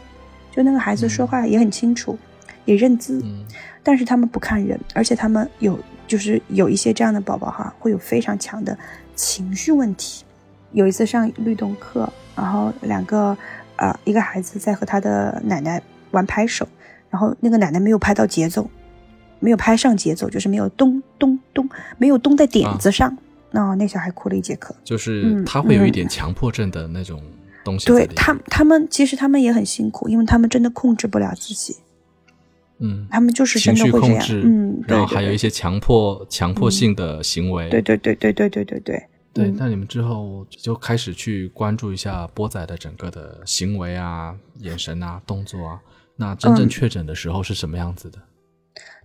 [0.56, 2.18] 就那个孩子说话也很清楚。
[2.66, 3.24] 也认字，
[3.82, 8.78] 但是他们不看人，而且他们有就是有一些这样的宝宝哈，会有非常强的
[9.16, 10.24] 情绪问题。
[10.72, 13.38] 有一次上律动课，然后两个
[13.76, 16.68] 呃一个孩子在和他的奶奶玩拍手，
[17.10, 18.68] 然后那个奶奶没有拍到节奏，
[19.40, 23.16] 没有拍上节奏，就是没有咚咚咚，没有咚在点子上，
[23.52, 24.76] 那那小孩哭了一节课。
[24.84, 27.22] 就是他会有一点强迫症的那种
[27.64, 27.86] 东西。
[27.86, 31.76] 对他，他们其实他们也很辛苦，因为他们真的控制不了自己。
[32.80, 39.52] 嗯，他们就是真的会这样，嗯，然后还有一些强迫、强迫性的行为，对对对对对对对对对。
[39.58, 45.80] 那你们之后就开始去关注一下波仔的整个的行为啊、眼神啊、动作啊。
[46.16, 48.20] 那真正确诊的时候是什么样子的？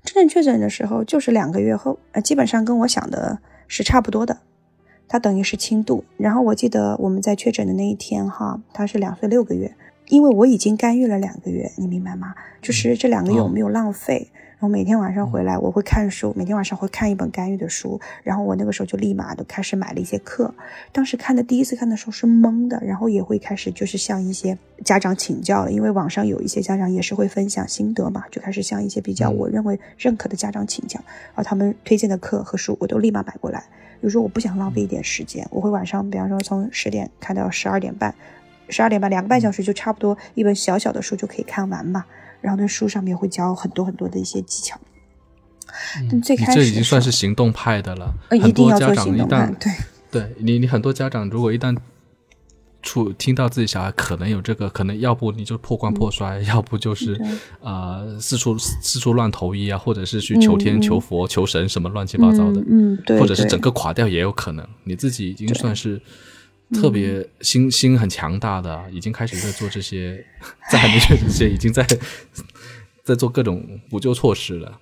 [0.02, 4.38] 真正确诊的时候就是两个月后，呃，基本上跟我想的是差不多的。
[5.06, 9.74] 他等于是轻度，然后我记得我们在确诊的那一天哈，他是两岁六个月。
[10.08, 12.34] 因为我已经干预了两个月，你明白吗？
[12.60, 20.52] 就是这两个月我没有浪费，然后每天晚上回来我会看书，每天晚上会看一本干预的书，然后我那个时候就立马都开始买了一些课。
[20.92, 30.98] 当时看的第一次看的时候是懵的，然后也会开始就是向一些家长请教了，因为网上有一些家长也是会分享心得嘛，就开始向一些比较我认为认可的家长请教，
[31.34, 33.60] 然后他们推荐的课和书我都立马买过来。
[34.00, 38.14] 比如说我不想浪费一点时间，我会晚上比方说从十点看到十二点半。
[38.68, 42.04] 十二点半，两个半小时就差不多一本小小的书就可以看完嘛。
[42.40, 44.78] 然后那书上面会教很多很多的一些技巧。
[46.10, 48.14] 但最开始这已经算是行动派的了。
[48.30, 49.52] 呃，一定要做行动派。
[49.58, 49.72] 对，
[50.10, 51.76] 对你，你很多家长如果一旦
[52.80, 57.20] 出听到自己小孩可能有这个，可能要不你就破罐破摔，要不就是
[57.60, 64.66] 呃四处四处乱投医啊，或者是去求天求佛求神什么乱七八糟的，嗯，对，或者是整个垮掉也有可能。
[64.84, 66.00] 你自己已经算是。
[66.74, 70.24] 特别心心很强大的，已经开始在做这些，
[70.70, 71.86] 在还没确诊之前，已经在
[73.04, 74.78] 在做各种补救措施了。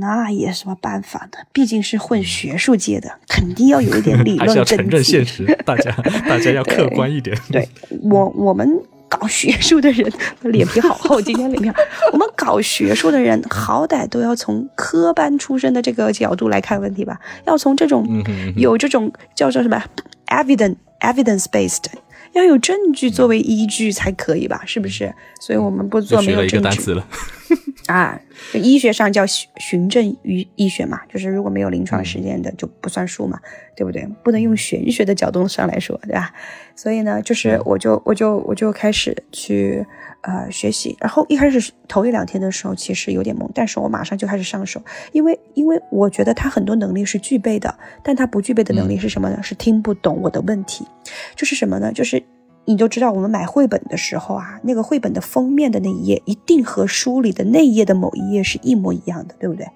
[0.00, 1.38] 那也什么办法呢？
[1.52, 5.90] 毕竟是混学术界的，肯定要有一点理论 还是要承认现实，大家
[6.28, 7.36] 大家要客观一点。
[7.50, 7.68] 对
[8.02, 8.68] 我 我们
[9.08, 10.12] 搞学术的人
[10.42, 11.70] 脸皮好厚，今天脸皮，
[12.12, 18.22] 我们搞学术的人好歹都要从科班出身的这个角度来看问题吧，要从这种
[18.56, 19.82] 有这种叫做什么
[20.26, 20.76] evidence。
[21.00, 21.84] Evidence based
[22.32, 24.62] 要有证据作为依据才可以吧？
[24.66, 25.14] 是不是？
[25.40, 26.92] 所以我们不做没有证据。
[26.92, 27.06] 了。
[27.86, 28.20] 啊，
[28.52, 33.40] 就医学上叫循循证医医学嘛，就是如果没有临床实践的就不算数嘛，
[33.74, 34.06] 对不对？
[34.22, 36.30] 不能用玄学的角度上来说，对吧？
[36.76, 39.86] 所以呢，就是我就我就我就开始去
[40.22, 44.80] 呃学习，然后一开始头一两天的时候其实有点懵，但是我马上就开始上手，
[45.12, 49.42] 因为因为我觉得他很多能力是具备的，但他不具备的能力是什么呢？
[49.42, 50.86] 是听不懂我的问题，
[51.34, 51.92] 就是什么呢？
[51.92, 52.22] 就是。
[52.70, 59.66] 你就知道，我们买绘本的时候啊，那个绘本的封面的那一页一定和书里的那一页的某一页是一模一样的，对不对？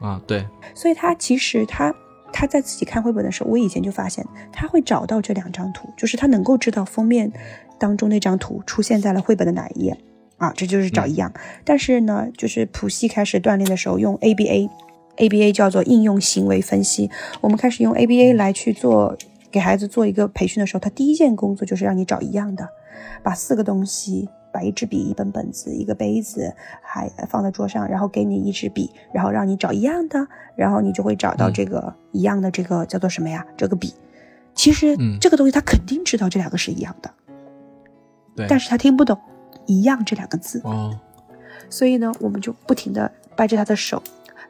[0.00, 0.46] 啊，对。
[0.74, 1.94] 所以他其实他
[2.32, 7.30] 他在自己看绘本的时候，我以前就发现他会找到这两张图，就是他能够知道封面
[7.80, 9.96] 当中那张图出现在了绘本的哪一页
[10.36, 11.32] 啊，这就是找一样。
[11.64, 19.16] 但是呢，就是普西开始锻炼的时候，用 ABA，ABA 叫做应用行为分析，我们开始用 ABA 来去做。
[19.52, 22.68] 给孩子做一个培训的时候，他第一件工作就是让你找一样的，
[23.20, 33.44] 把四个东西，把一支笔、一本本子、一个杯子，还放在桌上，然后给你一支笔，然后让你找一样的，然后你就会找到这个一样的，这个叫做什么呀？
[33.56, 33.92] 这个笔。
[34.54, 37.12] 其实这个东西他肯定知道这两个是一样的，
[38.34, 39.18] 对，但是他听不懂
[39.66, 40.98] “一样”这两个字哦，
[41.68, 44.02] 所以呢，我们就不停的掰着他的手。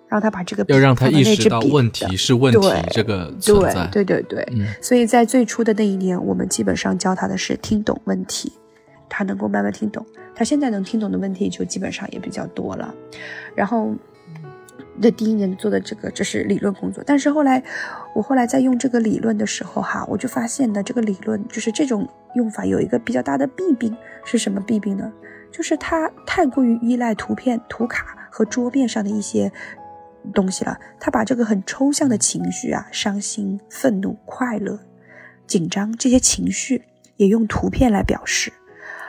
[0.09, 4.67] 让他把这个要让他意识到问题是问题，这个存在，对对对对。
[4.83, 8.53] 所以在最初的那一年，我们基本上教他的是听懂问题，
[9.09, 10.05] 他能够慢慢听懂。
[10.35, 12.93] 他现在能听懂的问题就基本上也比较多了。
[13.55, 13.95] 然后，
[15.03, 17.63] 那第一年做的这个这是理论工作，但是后来
[18.15, 25.13] 我后来在用这个理论的时候哈，我就发现呢，这个理论就是这种用法有一个比较大的弊病，是什么弊病呢？
[25.51, 29.51] 就是它太过于依赖图片、图卡和桌面上的一些。
[30.35, 34.79] 东西了，他把这个很抽象的情绪啊，伤心、愤怒、快乐、
[35.47, 36.83] 紧张这些情绪
[37.17, 38.53] 也用图片来表示。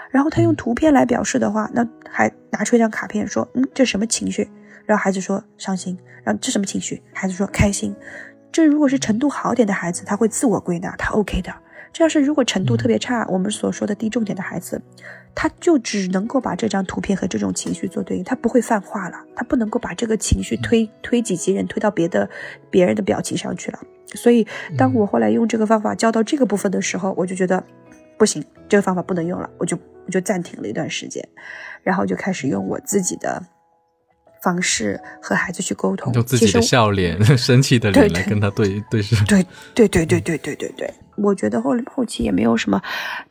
[0.10, 4.50] 然后他用图片来表示的话，那还拿出一张卡片说：“嗯，这什么情绪？”
[4.92, 7.02] 然后孩子说：“伤心。”然后这什么情绪？
[7.14, 7.96] 孩子说：“开心。”
[8.52, 11.54] 这如果是程度好点的孩子，他会自我归纳，他 OK 的。
[11.94, 14.82] 这要是如果程度特别差，我们所说的低重点的孩子。
[15.34, 22.30] 他就只能够把这张图片和这种情绪做对应，他不会泛化了，他不能够把这个情绪推推己及人，推到别的
[22.70, 23.80] 别人的表情上去了。
[24.08, 24.46] 所以，
[24.78, 27.64] 当我后来用这个方法教到这个部分的时候，我就觉得
[28.18, 31.26] 不行，这个方法不能用了，我就我就暂停了一段时间，
[31.82, 33.42] 然后就开始用我自己的
[34.44, 39.16] 方式和孩子去沟通，用自己的笑脸、 生气的脸来跟他对对视。
[39.26, 40.94] 对对对对对对对对。
[41.18, 42.82] 我觉得后后期也没有什么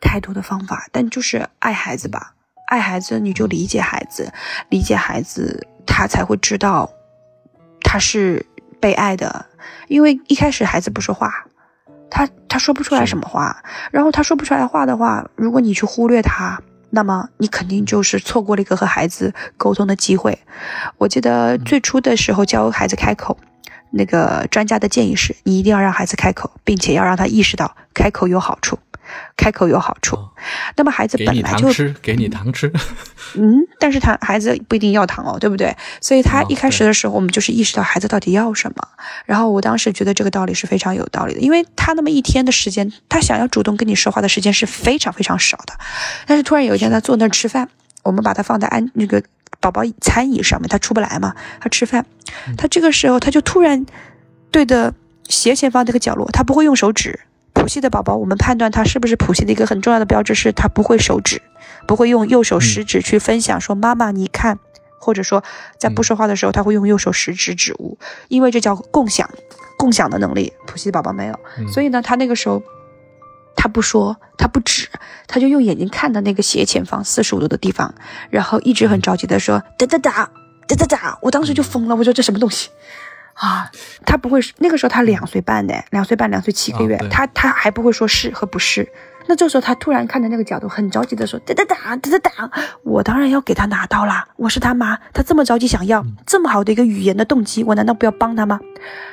[0.00, 2.34] 太多的方法，但就是爱孩子吧，
[2.68, 4.32] 爱孩子你就理解孩子，
[4.68, 6.88] 理解孩子，他才会知道
[7.82, 8.44] 他是
[8.78, 9.46] 被爱的。
[9.88, 11.46] 因为一开始孩子不说话，
[12.10, 20.38] 他他说不出来什么话，然后他说不出来话的话，如果你去忽略他，那么你肯定就是错过了一个和孩子沟通的机会。
[20.98, 23.38] 我记得最初的时候教孩子开口。
[23.92, 28.78] 那个专家的建议是，你一定要让孩子开口，并且要让他意识到开口有好处，
[29.36, 30.18] 开口有好处。
[30.76, 32.72] 那么孩子本来就吃，给你糖吃，
[33.36, 35.76] 嗯，但是他孩子不一定要糖哦，对不对？
[36.00, 38.88] 所以他一开始的时候，我们就是意识到孩子到底要什么。
[39.24, 45.74] 然后我当时觉得这个道理是非常有道理的，因为他那么一天的时间，他想要主动跟你说话的时间是非常非常少的。
[46.26, 47.68] 但是突然有一天，他坐那儿吃饭，
[48.02, 49.22] 我们把他放在安那个。
[49.58, 51.34] 宝宝餐椅上面，他出不来嘛？
[51.60, 52.06] 他吃饭，
[52.56, 53.84] 他这个时候他就突然
[54.50, 54.94] 对着
[55.28, 57.20] 斜前方这个角落，他不会用手指。
[57.60, 61.42] 谱系的宝宝，我们判断他是不是谱系的一个很重要的标志是，他不会手指，
[61.86, 64.58] 不会用右手食指去分享说妈妈你看，
[64.98, 65.44] 或者说
[65.78, 69.28] 在不说话的时候，他会用右手食指指物，因为这叫共享，
[69.76, 71.38] 共享的能力，谱系的宝宝没有。
[71.70, 72.62] 所以呢，他那个时候。
[73.56, 74.88] 他不说，他不指，
[75.26, 77.94] 他就用眼睛看的那个斜前方四十五度的地方，
[78.30, 80.30] 然后一直很着急的说哒哒哒
[80.66, 81.18] 哒哒哒。
[81.20, 82.70] 我当时就疯了，我说这什么东西
[83.34, 83.70] 啊？
[84.04, 88.88] 他不会，那个时候他两岁半呢，两岁半两岁七个月，他他还不会说是和不是。
[89.26, 92.50] 那这时候他突然看着那个角度，很着急的说哒哒哒哒哒哒。
[92.82, 98.58] 我当然要给他拿到啦，我是他妈，他这么着急想要这么好的一个语言的动机，我难道不要帮他吗？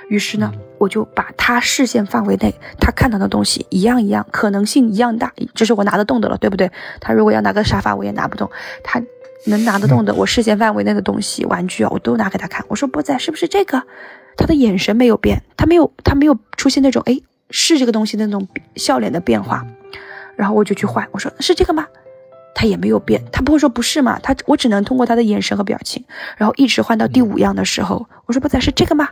[0.10, 0.52] 于是呢。
[0.80, 6.72] 我就把他视线范围内他看到的东西一样一样，可能性一样大，这是我拿得动的了，对不对？
[7.02, 8.48] 他如果要拿个沙发，我也拿不动。
[8.84, 9.02] 他
[9.50, 12.66] 能拿得动的，我视线范围内的东西，玩具啊，我都拿给他看。
[12.68, 13.84] 我说波仔，是不是这个？
[14.36, 17.20] 他的眼神没有变，他没有，他没有出现那种哎
[17.50, 19.66] 是这个东西的那种笑脸的变化。
[20.36, 21.88] 然后我就去换，我说是这个吗？
[22.54, 24.20] 他也没有变，他不会说不是嘛？
[24.20, 26.06] 他我只能通过他的眼神和表情，
[26.38, 29.10] 然后一直换到第五样的时候，我说波仔是这个吗？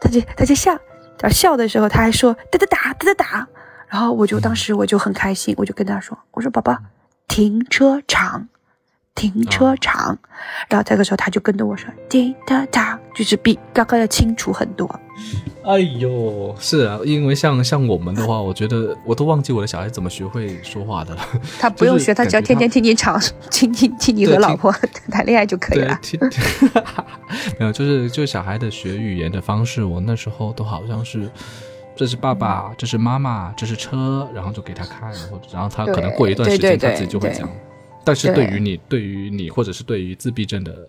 [0.00, 0.78] 他就他就笑。
[1.18, 3.48] 他笑的时候，他还说哒哒哒哒哒哒，
[3.86, 6.76] 然后我就当时我就很开心，我就跟他说：“我说宝宝，
[7.28, 8.48] 停车场，
[9.14, 10.18] 停车场。
[10.68, 14.88] 然后这个时候他就跟着我说停车场，就是比刚刚要清楚很多。
[15.64, 21.20] 哎呦，是啊，因为像像我们的话，我觉得我都忘记我的小孩怎么学会说话的了。
[21.60, 23.16] 他不用学，他只要天天听你吵，
[23.50, 24.72] 听听听你和老婆
[25.10, 26.00] 谈恋爱就可以了。
[27.60, 31.30] 没有，就是就小孩的学语言的方式，我那时候都好像是，
[31.94, 37.48] 这是爸爸，这是妈妈，这是车，然后就给他看，然后然后他可能过一段时间他自己就会讲。
[38.04, 40.88] 但是对于你，对于你，或者是对于自闭症的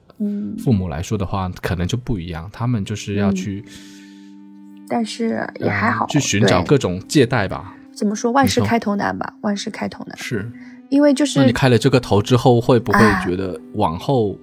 [0.64, 3.64] 父母来说的话，可能就不一样，他们就是要去。
[4.90, 7.76] 但是也还好，去寻找各种借贷吧。
[7.96, 8.32] 怎么说？
[8.32, 9.34] 万事开头难吧？
[9.42, 10.18] 万事开头难。
[10.18, 10.52] 是，
[10.90, 14.38] 因为就是那你开了这个头之后，会不会觉得往后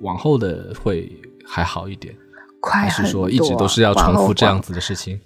[0.00, 1.10] 往后的会
[1.46, 2.14] 还好一点？
[2.60, 5.20] 快还是说一直都是要重复这样子的事情？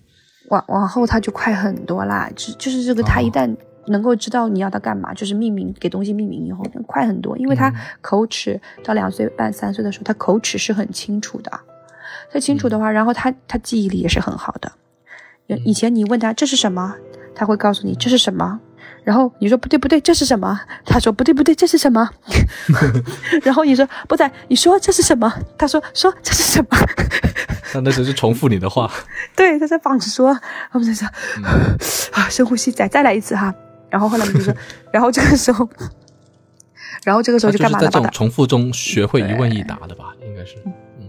[0.48, 2.30] 往往后他就快很多啦。
[2.36, 3.54] 就就是这个，他一旦
[3.88, 7.36] 能够知道你要他干嘛，就是命名给东西命名以后，快很多。
[7.38, 11.60] 因为他口齿到两岁半三岁的时候，他口齿是很清楚的。
[12.32, 14.72] 他清楚的话，然后他他记忆力也是很好的。
[15.64, 16.94] 以前你问他这是什么，
[17.34, 18.60] 他会告诉你这是什么。
[19.04, 20.58] 然后你说不对不对，这是什么？
[20.84, 22.10] 他说不对不对，这是什么？
[23.44, 25.32] 然后你说不在，你说这是什么？
[25.56, 26.76] 他说说这是什么？
[27.72, 28.90] 他那只是重复你的话。
[29.36, 30.36] 对，他在仿说。
[30.72, 31.06] 我们在说
[32.14, 33.54] 啊，深呼吸，再再来一次哈。
[33.96, 34.54] 然后后来我们就说，
[34.92, 35.66] 然后这个时候，
[37.02, 37.86] 然后这个时候就干嘛了？
[37.86, 40.56] 在这种重复中学会一问一答的吧，应该是。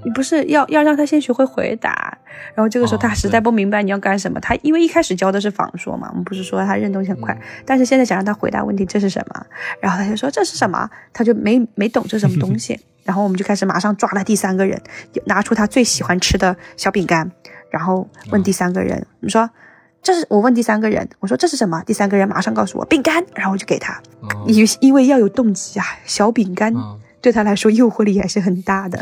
[0.05, 2.17] 你不是要要让他先学会回答，
[2.55, 9.45] 然后这个时候他实在不明白你要干什么，他因为一开始教的是仿说嘛，我们不是说他认东西很快，但是现在想让他回答问题，这是什么？
[9.81, 10.89] 然后他就说这是什么？
[11.11, 14.81] 他就没没懂这什么东西， 然后我们就开始马上抓了第三个人，
[15.25, 17.29] 拿出他最喜欢吃的小饼干，
[17.69, 19.49] 然后问第三个人，你说
[20.07, 21.83] 这是我问第三个人，我说这是什么？
[21.85, 24.01] 第三个人马上告诉我饼干，然后我就给他，
[24.47, 26.73] 因因为要有动机啊，小饼干。
[27.19, 28.97] 对他来说，诱惑力还是很大的。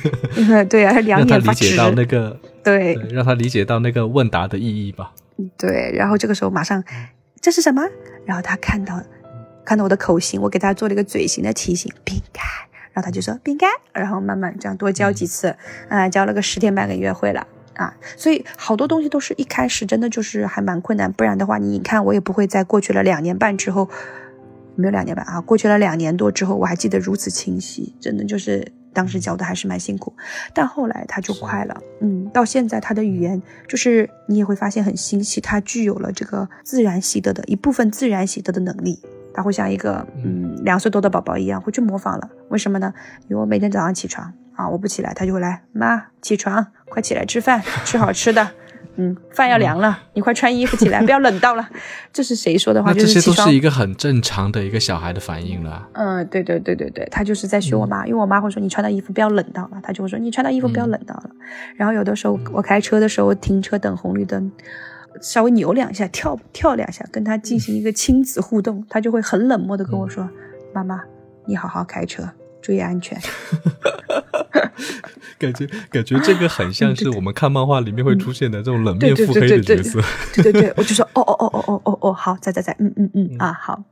[0.68, 1.74] 对啊，他两眼发直。
[1.74, 5.12] 让他理解到那个对，让他理解到那个问答的意义吧。
[5.56, 6.84] 对，然后这个时候马上，
[7.40, 7.82] 这是什么？
[8.26, 9.02] 然后他看到
[9.64, 12.44] 看到我的口型，我给他做了一个嘴型的提醒，饼干。
[12.92, 13.70] 然后他就说饼干。
[13.94, 15.56] 然后慢慢这样多教几次，
[15.88, 17.94] 啊，教了个十天半个月会了啊。
[18.16, 23.88] 所以好多东西都是一开始真的就是还蛮困难，不然的话，你看我也不会在过去了两年半之后。
[24.76, 30.12] 没有两年半啊，过去了两年多之后，我还记得如此清晰，真的就是当时教的还是蛮辛苦，
[30.52, 39.00] 但后来他就快了，嗯，到现在他的语言就是你也会发现很新奇，他具有了这个自然习得的一部分自然习得的能力，
[39.32, 42.92] 他会像一个嗯两岁多的宝宝一样会去模仿了，为什么呢？
[43.28, 48.50] 因为我每天早上起床啊，我不起来，他就会来，妈起床，快起来吃饭，吃好吃的。
[48.96, 51.68] 嗯，饭要凉了，你快穿衣服起来，不要冷到了。
[52.12, 52.94] 这是谁说的话？
[52.94, 55.88] 这些都是一个很正常的一个小孩的反应了。
[55.94, 61.30] 嗯，对对对对对，他就是在学我妈，因为我妈会说你穿的衣服不要冷到了，他就会说你穿的衣服不要冷到了。
[61.74, 64.52] 然后有的时候我开车的时候停车等红绿灯，
[65.20, 70.30] 稍微扭两下，跳跳两下，跟他进行一个亲子互动，他就会很冷漠的跟我说
[70.72, 71.00] ：“妈妈，
[71.46, 72.30] 你好好开车，
[72.64, 73.18] 注意安全。
[75.38, 80.00] ”感觉感觉这个很像是我们看漫画里面会出现的这种冷面腹黑的角色。
[80.42, 83.82] 对对对，我就说哦哦哦哦哦哦哦，好，在在在，嗯嗯嗯啊好。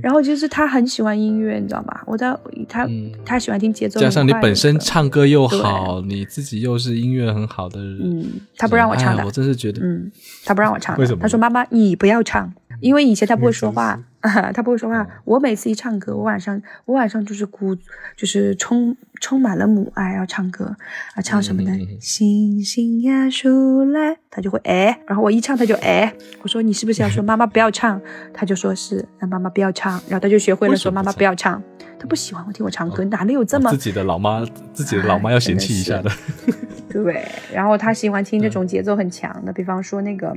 [0.00, 2.00] 然后就是他很喜欢音乐，你知道吗？
[2.06, 2.34] 我在
[2.66, 2.88] 他
[3.22, 7.98] 他喜欢听节奏，加上你本身唱歌又好，你自己又是音乐很好的人。
[8.02, 10.10] 嗯，他不让我唱的，我真是觉得，嗯，
[10.46, 10.96] 他不让我唱。
[10.96, 11.18] 为什么？
[11.20, 12.50] 他说妈妈你不要唱，
[12.80, 13.98] 因为以前他不会说话。
[14.54, 15.06] 他不会说话。
[15.26, 17.76] 我每次一唱歌，我晚上我晚上就是鼓，
[18.16, 20.74] 就是充充满了母爱要唱歌
[21.14, 21.70] 啊，唱什么呢？
[22.00, 26.10] 星星呀，数来，他就会哎，然后我一唱他就哎，
[26.40, 28.00] 我说你是不是要说 妈妈不要唱？
[28.32, 31.62] 他就说是，让妈妈不要唱，然后他就学会了说妈妈不要唱。
[31.98, 36.10] 他不喜欢我听我唱歌，哪里有这么自己的老妈，自己的老妈要嫌弃一下的。
[36.88, 40.34] 对，然后他喜欢听这种节奏很强的，比方说那个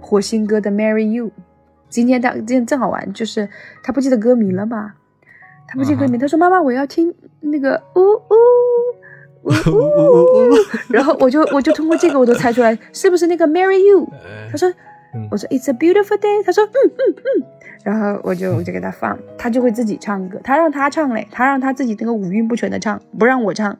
[0.00, 1.32] 火星哥的 Marry You。
[1.94, 3.48] 今天他今天正好玩，就是
[3.80, 4.94] 他不记得歌名了嘛，
[5.68, 9.78] 他不记得歌名，他说妈妈我要听那个呜呜呜呜
[10.50, 10.54] 呜，
[10.90, 14.08] 然后我就我就通过这个我都猜出来是不是那个 Marry You，
[14.50, 14.68] 他说
[15.30, 17.46] 我说 It's a beautiful day，他说嗯嗯嗯，
[17.84, 23.78] 然后我就我就给他放，他就会自己唱歌，他让他唱嘞，他让他自己那个五音不全的唱，不让我唱，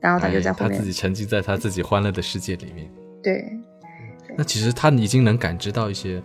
[0.00, 2.88] 然后他就在后面，他自己沉浸在他自己欢乐的世界里面，
[3.20, 3.44] 对。
[4.36, 6.22] 那其实他已经能感知到一些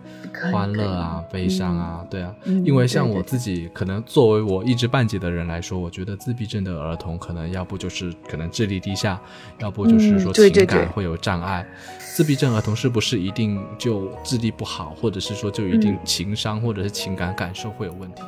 [0.52, 2.34] 欢乐啊、悲伤啊，对啊，
[2.64, 9.20] 因为像我自己，可能作为我一知半解的人来说，我觉得自闭症的儿童可能要不就是可能智力低下，
[9.58, 11.66] 要不就是说情感会有障碍。
[11.98, 18.22] 自闭症儿童是不是一定就智力不好，或者是说就一定情商或者是情感感受会有问题？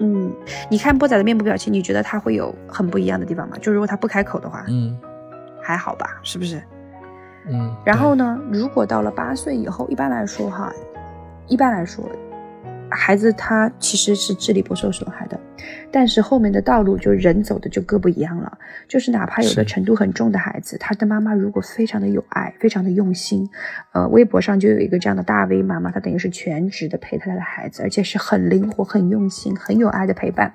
[0.00, 0.32] 嗯，
[0.70, 3.56] 你看波仔的面部表情，你觉得他会有很不一样的地方吗？
[3.60, 4.98] 就如果他不开口的话，嗯
[5.62, 6.62] 还好吧，是不是？
[7.50, 7.76] 嗯。
[7.84, 10.72] 然后呢，如果到了八岁以后，一般来说哈，
[11.48, 12.04] 一般来说，
[12.90, 15.38] 孩子他其实是智力不受损害的，
[15.92, 18.58] 但是后面的道路就人走的就各不一样了。
[18.88, 23.48] 就是哪怕有的程度很重的孩子，他的妈妈如果非常的有爱，非常的用心，
[23.92, 30.52] 呃，微博上就有一个这样的大 V 妈妈，她等于是全职的陪她的孩子，而且是很灵活、很用心、很有爱的陪伴。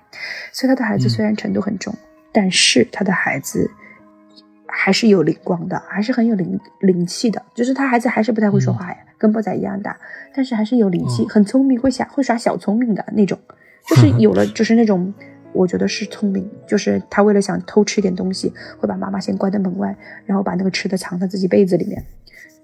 [0.52, 1.96] 所以她的孩子嗯虽然程度很重，
[2.34, 3.72] 但是她的孩子
[4.68, 7.42] 还是有灵光的，还是很有灵灵气的。
[7.54, 9.98] 就是他孩子还是不太会说话呀，跟波仔一样大，
[10.36, 13.38] 但是还是有灵气，嗯很聪明，会耍会耍小聪明的那种，
[13.88, 15.14] 就是有了 就是那种。
[15.54, 19.96] 我觉得是聪明，就是他为了想偷吃一点东西，会把妈妈先关在门外，
[20.26, 22.04] 然后把那个吃的藏在自己被子里面。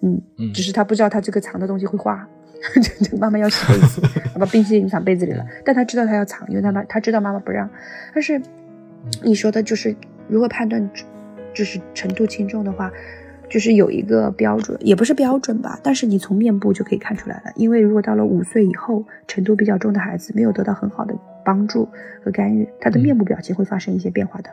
[0.01, 2.27] 嗯，嗯只是他不知道他这个藏的东西会化，
[2.73, 4.01] 这 这妈妈要洗被子，
[4.37, 7.69] 把冰淇淋藏被子里了，但他知道他要藏，因为他妈他知道妈妈不让。
[8.13, 8.41] 但是
[9.23, 9.95] 你说的就是
[10.27, 10.89] 如何判断
[11.53, 12.91] 就是程度轻重的话，
[13.49, 17.51] 就是有一个标准，也不是标准吧，但是你从面部就可以看出来了。
[17.55, 21.87] 因为如果到了五岁以后，程度比较重的孩子没有得到很好的帮助
[22.23, 24.49] 和干预，他的面部表情会发生一些变化的。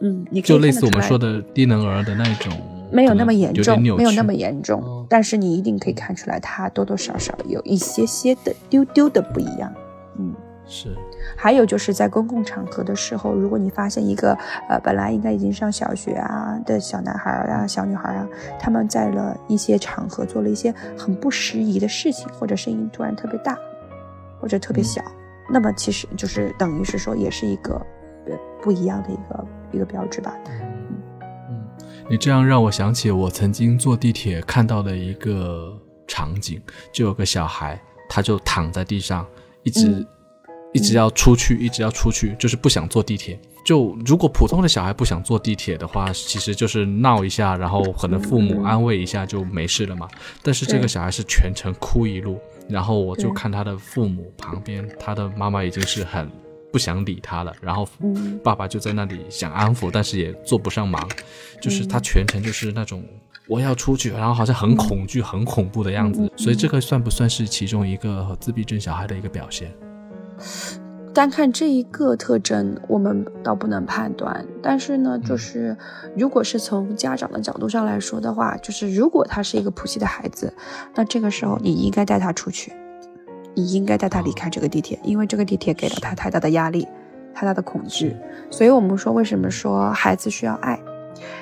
[0.00, 2.52] 嗯，你可以就类似我们说的低能儿的那种，
[2.90, 9.72] 没有那么严重，没有那么严重，哦但是你一定可以看出来，他多多少少有一些些的丢丢的不一样。
[10.72, 10.96] 嗯，是，
[11.36, 14.32] 还有就是在公共场合的时候，如果你发现一个
[14.68, 18.26] 呃本来应该已经上小学啊的小男孩啊、小女孩啊，
[18.58, 23.56] 他们在了一些场合做了一些很不适宜的事情，或者声音突然特别大，
[24.40, 25.02] 或者特别小，
[25.50, 27.74] 那么其实就是等于是说，也是一个
[28.26, 30.34] 呃不一样的一个一个标志吧。
[31.50, 31.66] 嗯，
[32.08, 36.60] 你这样让我想起我曾经坐地铁看到的一个场景，
[36.92, 39.26] 就有个小孩，他就躺在地上，
[39.62, 40.06] 一直、嗯
[40.72, 43.38] 一直要出去，一直要出去，就是不想坐地铁。
[43.64, 50.08] 就如果普通的小孩不想坐地铁的话，其实就是闹一下，然后可能父母安慰一下就没事了嘛。
[50.42, 56.28] 但是这个小孩是全程哭一路，然后我就看他的父母旁边，他的妈妈已经是很
[56.72, 61.08] 不想理他了，然后嗯爸爸就在那里想安抚，但是也做不上忙，
[61.60, 63.04] 就是他全程就是那种
[63.46, 66.28] 我要出去，然后好像很恐惧、很恐怖的样子。
[66.36, 69.72] 所以这个算不算是其中一个自闭症小孩的一个表现？
[71.14, 74.44] 单看这一个特征，我们倒不能判断。
[74.62, 75.76] 但是呢，就是
[76.16, 80.52] 如果是从家长的角度上来说的话，就是如果他是一个普系的孩子，
[80.94, 82.72] 那这个时候你应该带他出去，
[83.54, 86.88] 你应该带他离开这个地铁，因为这个地铁给了他太大的压力、
[87.34, 88.16] 太大的恐惧。
[88.50, 90.80] 所以我们说，为什么说孩子需要爱？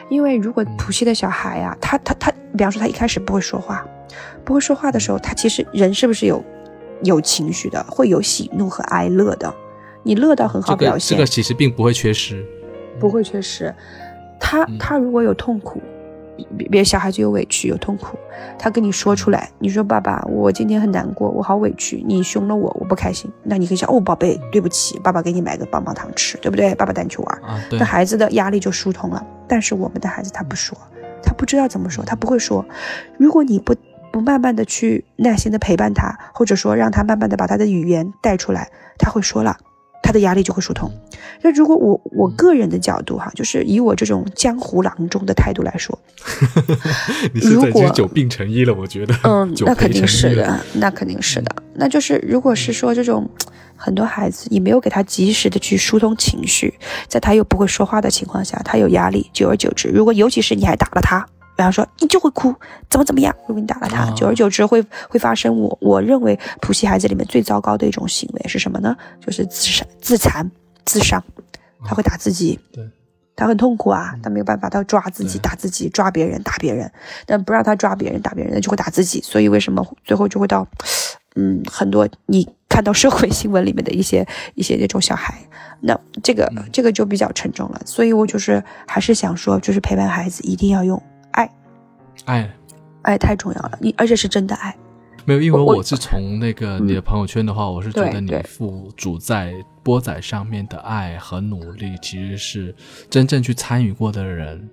[0.09, 3.87] 因为如果普系的小孩呀、他他他，比方说他一开始不会说话，
[4.45, 6.43] 不会说话的时候，他其实人是不是有
[7.03, 9.53] 有情绪的，会有喜怒和哀乐的。
[10.03, 12.45] 你乐到很好表现，这个其实并不会缺失。
[12.99, 13.75] 不会缺失。
[14.39, 15.81] 他嗯他如果有痛苦，
[16.57, 18.17] 别别小孩子有委屈有痛苦，
[18.59, 23.31] 他跟你说出来，你说爸爸，我今天很难过，我好委屈，你凶了我，我不开心。
[23.43, 26.75] 那你可以想，哦，宝贝，对不起，爸爸给你买个棒棒糖吃，对不对？
[26.75, 27.43] 爸爸带你去玩。
[27.73, 29.27] 那，孩子的压力就疏通了。
[29.47, 30.77] 但是我们的孩子他不说，
[31.23, 32.65] 他不知道怎么说，他不会说。
[33.19, 33.75] 如果你不
[34.13, 39.57] 不慢慢的去耐心的陪伴他，或者说让他慢慢的把他的语言带出来，他会说了。
[40.03, 40.91] 他的压力就会疏通。
[41.43, 45.97] 那如果我我个人的角度哈，就是以我这种江湖郎中的态度来说，
[47.35, 49.15] 如果久病成医了，我觉得。
[49.23, 50.05] 嗯，那肯定。
[50.05, 51.55] 是的，那肯定是的。
[51.75, 53.29] 那就是如果是说这种
[53.77, 56.75] 很多孩子，你没有给他及时的去疏通情绪，
[57.07, 61.25] 在他又不会说话的情况下，他有压力，久而久之，如果尤其是你还打了他。
[61.61, 62.55] 比方说，你就会哭，
[62.89, 63.37] 怎么怎么样？
[63.47, 65.55] 如果你打了他，哦久而久之会会发生。
[65.61, 68.97] 我我认为普系孩子里面最糟糕的一种行为是什么呢？
[69.21, 70.51] 就是自杀、自残、
[70.87, 71.23] 自伤，
[71.85, 72.89] 他会打自己，对，
[73.37, 76.91] 他很痛苦啊，他没有办法，他抓自己、打自己，抓别人、打别人，
[77.27, 79.21] 但不让他抓别人、打别人，就会打自己。
[79.21, 80.67] 所以为什么最后就会到，
[81.37, 85.35] 嗯，很多你看到社会新闻里面的一些一些那种小孩，
[85.83, 87.83] 那这个这个就比较沉重了。
[87.85, 91.03] 所以我就是还是想说，就是陪伴孩子一定要用
[92.25, 92.55] 爱，哎，
[93.03, 94.77] 爱太重要了，你而且是真的爱。
[95.27, 99.53] 没有，因为我是从那个你的朋友圈的话，我是觉得你付主在
[99.83, 102.75] 波仔上面的爱和努力，其实是
[103.11, 104.69] 真正去参与过的人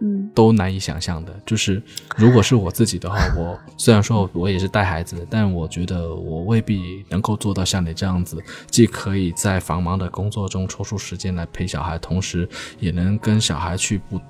[0.00, 1.34] 嗯都难以想象的。
[1.46, 1.82] 就是
[2.16, 12.48] 如果是我自己的话， 我虽然说我也是带孩子的，但我觉得我未必能够做到像你这样子，既可以在繁忙的工作中抽出时间来陪小孩，同时
[12.78, 14.20] 也能跟小孩去不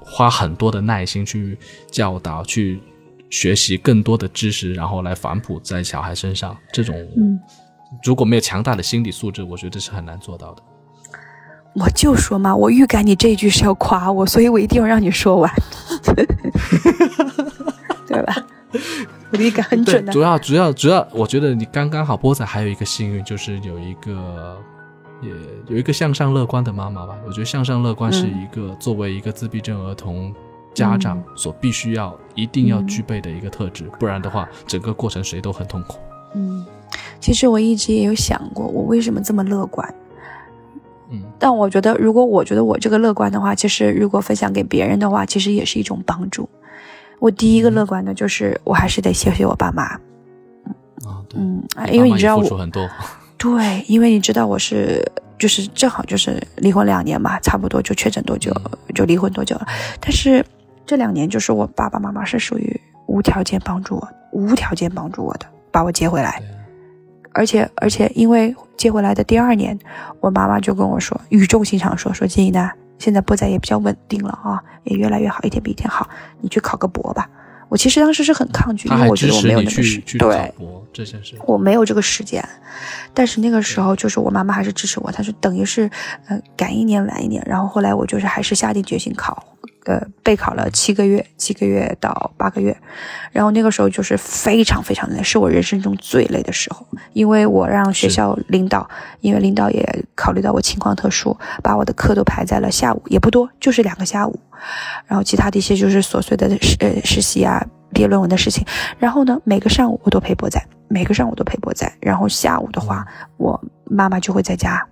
[0.00, 1.58] 花很多的耐心去
[1.90, 2.80] 教导去。
[3.32, 7.38] 学习更多的知识，然后来反哺在小孩身上，这种嗯
[8.02, 10.62] 如果没有强大的心理素质，我觉得是很难做到的。
[11.74, 15.50] 我就说嘛，我预感你这一句是要夸我，所以我一定要让你说完，
[18.06, 18.34] 对吧？
[19.30, 20.12] 我的预感很准的。
[20.12, 22.16] 主要主要主要，我觉得你刚刚好。
[22.16, 24.58] 波仔还有一个幸运，就是有一个
[25.22, 25.30] 也
[25.68, 27.14] 有一个向上乐观的妈妈吧。
[27.24, 30.34] 我觉得向上乐观是一个作为一个自闭症儿童
[30.74, 35.98] 家长所必须要一定要具备的一个特质，不然的话，整个过程谁都很痛苦。
[36.34, 36.66] 嗯，
[37.20, 39.94] 其实我一直也有想过，我为什么这么乐观。
[41.10, 46.48] 嗯，但我觉得，如果我觉得我这个乐观的话，其实如果分享给别人的话，其实也是一种帮助。
[47.18, 49.82] 我第一个乐观的就是，我还是得谢谢我爸妈。
[49.84, 52.88] 啊，对，嗯，因为你知道我很多，
[53.36, 55.04] 对，因为你知道我是
[55.38, 58.54] 就是正好就是离婚两年嘛，差不多就确诊多久
[58.94, 59.66] 就离婚多久了。
[60.00, 60.44] 但是
[60.86, 66.40] 这两年就是我爸爸妈妈是属于无条件帮助我，无条件帮助我的，把我接回来。
[67.32, 69.78] 而且而且，因为接回来的第二年，
[70.20, 76.08] 我妈妈就跟我说，语重心长说：“说金怡呢，现在波仔也比较稳定了啊，也越来越好，一天比一天好，
[76.40, 77.28] 你去考个博吧。”
[77.70, 80.52] 我其实当时是很抗拒，因为我觉得我没有那个时对，
[80.92, 82.44] 这件事我没有这个时间。
[83.14, 85.88] 但是那个时候，就是我妈妈还是支持我，她说等于是，
[86.26, 87.40] 呃，赶一年晚一年。
[87.46, 89.44] 然后后来我就是还是下定决心考。
[89.86, 92.76] 呃，备考了七个月，七个月到八个月，
[93.32, 98.88] 然后那个时候就是非常非常累，是我人生中最累的时候，因为我让学校领导，
[99.20, 104.38] 因为领导也考虑到我情况特殊，把我的课都排在了下午，也不多，就是两个下午，
[105.06, 108.64] 然后其他的一些就是琐碎的实呃实习啊、毕业论文的事情，
[108.98, 113.06] 然后呢，每个上午我都陪波仔，每个上午都陪波仔，然后下午的话，
[113.38, 114.86] 我妈妈就会在家。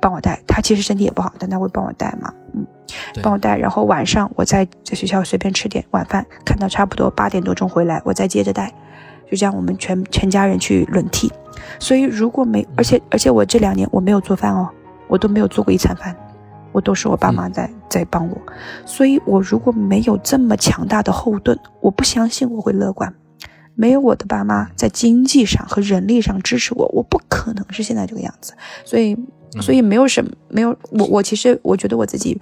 [0.00, 2.66] 帮我带，他其实身体也不好，但他会帮我带嘛，嗯。
[3.20, 8.72] 帮我带，然后晚上我在在学校随便吃点晚饭，看到差不多八点多钟回来，我再接着带，
[9.28, 11.30] 就这样我们全全家人去轮替。
[11.80, 14.68] 所以如果没，而且而且我这两年我没有做饭哦，
[15.08, 16.14] 我都没有做过一餐饭，
[16.70, 18.36] 我都是我爸妈在在帮我。
[18.84, 23.12] 所以我如果没有这么强大的后盾，我不相信我会乐观。
[23.74, 28.54] 没有我的爸妈在经济上和人力上支持我，我不可能是现在这个样子。
[28.84, 29.16] 所以。
[29.62, 32.38] 所以没有什么，没有我我其实我觉得我自己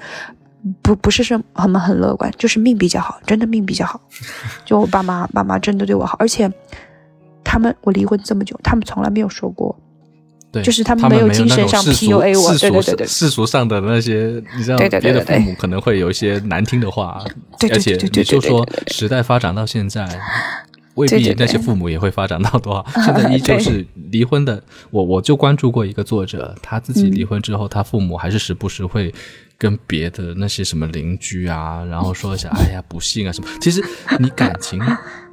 [0.82, 4.00] 不不是什很很乐观，就是命比较好，真的命比较好。
[4.64, 6.50] 就我爸妈爸妈真的对我好，而且
[7.42, 9.76] 他们我离婚这么久，他们从来没有说过，
[10.50, 17.22] 对，就是他们没有精神上 PUA 我，对对对对，世俗上的那些，你知道别的父母可能会有一些难听的话，
[17.70, 20.08] 而且你就说时代发展到现在。
[20.95, 22.86] 未必那些父母也会发展到多好。
[23.03, 29.12] 现在依旧是离婚的，我我就关注过一个作者，他自己离婚之后，他父母还是时不时会
[29.59, 33.49] 跟别的那些什么邻居啊，然后说一下，哎呀不幸啊什么。
[33.61, 33.82] 其实
[34.20, 34.80] 你感情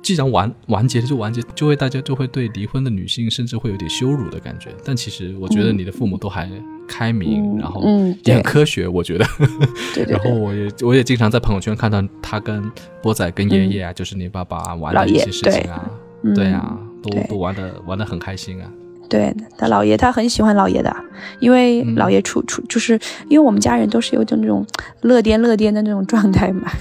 [0.01, 4.70] 既然完完结就完结，就会大家就会对离婚的女性甚至会有点羞辱的感觉。
[4.84, 6.49] 但其实我觉得你的父母都还
[6.91, 7.81] 开明，然后
[8.25, 9.25] 也很科学，我觉得。
[10.07, 12.69] 然后我也我也经常在朋友圈看到他跟
[13.01, 15.89] 波仔跟爷爷啊，就是你爸爸玩的一些事情啊，
[16.35, 18.67] 对啊，都都玩的玩的很开心啊。
[19.07, 20.95] 对他姥爷，他很喜欢姥爷的，
[21.39, 24.65] 因为姥爷处处就是因为我们家人都是有种那种
[25.01, 26.71] 乐颠乐颠的那种状态嘛。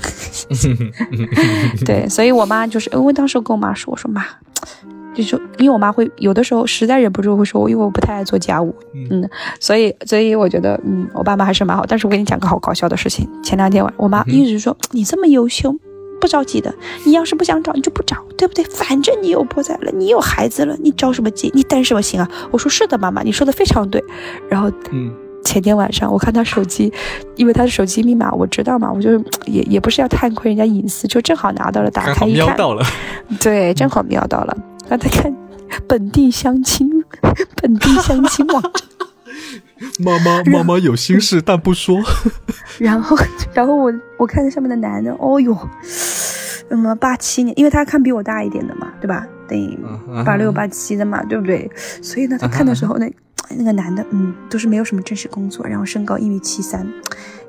[1.84, 4.24] 对，所以我妈就是因为当时跟我妈说，我说妈。
[5.14, 11.84] 就说，因为我妈会有的时候实在忍不住会说我，因为我不太爱做家务，嗯，所以所以我觉得，嗯，我爸妈还是蛮好。
[11.86, 15.74] 但是我跟你讲个好搞笑的事情，前两天晚我妈一直说你这么优秀，
[16.20, 16.72] 不着急的，
[17.04, 18.64] 你要是不想找你就不找，对不对？
[18.64, 21.50] 反正你有婆仔了，你有孩子了，你着什么急？
[21.54, 22.28] 你担什么心啊？
[22.50, 24.02] 我说是的，妈妈，你说的非常对。
[24.48, 26.92] 然后，嗯，前天晚上我看他手机，
[27.36, 32.56] 因为他的手机密码我知道嘛，我就也也不是要探窥人家隐私，就正好拿到了，打开一看，
[33.40, 34.56] 对，正好瞄到了。
[34.90, 35.32] 他在看
[35.86, 36.90] 本地相亲，
[37.62, 38.72] 本地相亲网站。
[40.04, 42.02] 妈妈，妈妈有心事但不说。
[42.80, 43.16] 然后，
[43.54, 49.24] 然后我我看着上面的男的，哦哟，什么八七年，因为他看比我大一点的嘛，对吧？
[49.46, 49.78] 等于
[50.24, 51.70] 八六八七的嘛，对不对？
[52.02, 53.08] 所以呢，他看的时候那，
[53.50, 56.84] 那个男的，嗯，都是没有什么正式工作，然后身高一米七三。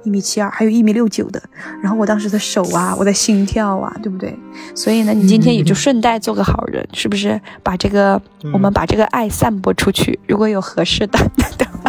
[0.04, 1.42] 一米七二，还有一米六九的，
[1.82, 4.38] 然后我当时的手啊，我的心跳啊，对不对？
[4.76, 7.40] 所以呢，你今天也就顺带做个好人，是不是？
[7.64, 8.22] 把这个，
[8.54, 10.20] 我们把这个爱散播出去。
[10.28, 11.20] 如果有合适的，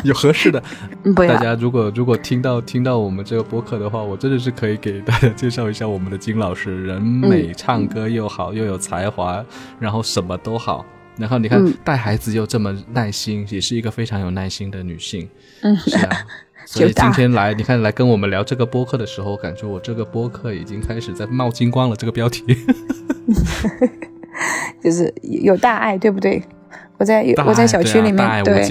[0.05, 0.63] 有合适的，
[1.15, 1.35] 不要。
[1.35, 9.45] 大家如果如果听到听到我们这个播客的话，我真的是可以给大家介绍一下我们的金老师，人美，唱歌又好，又有才华，
[9.79, 10.85] 然后什么都好。
[11.19, 15.29] 然后你看带孩子又这么耐心，也是一个非常有耐心的女性。
[15.63, 16.11] 嗯，是啊。
[16.67, 21.97] 所以今天来，你看来跟我们聊这个播客的时候，感觉我这个播客已经开始在冒金光了。
[21.97, 22.43] 这个标题，
[24.83, 26.43] 就是有大爱，对不对？
[26.99, 28.67] 我在我在小区里面，对。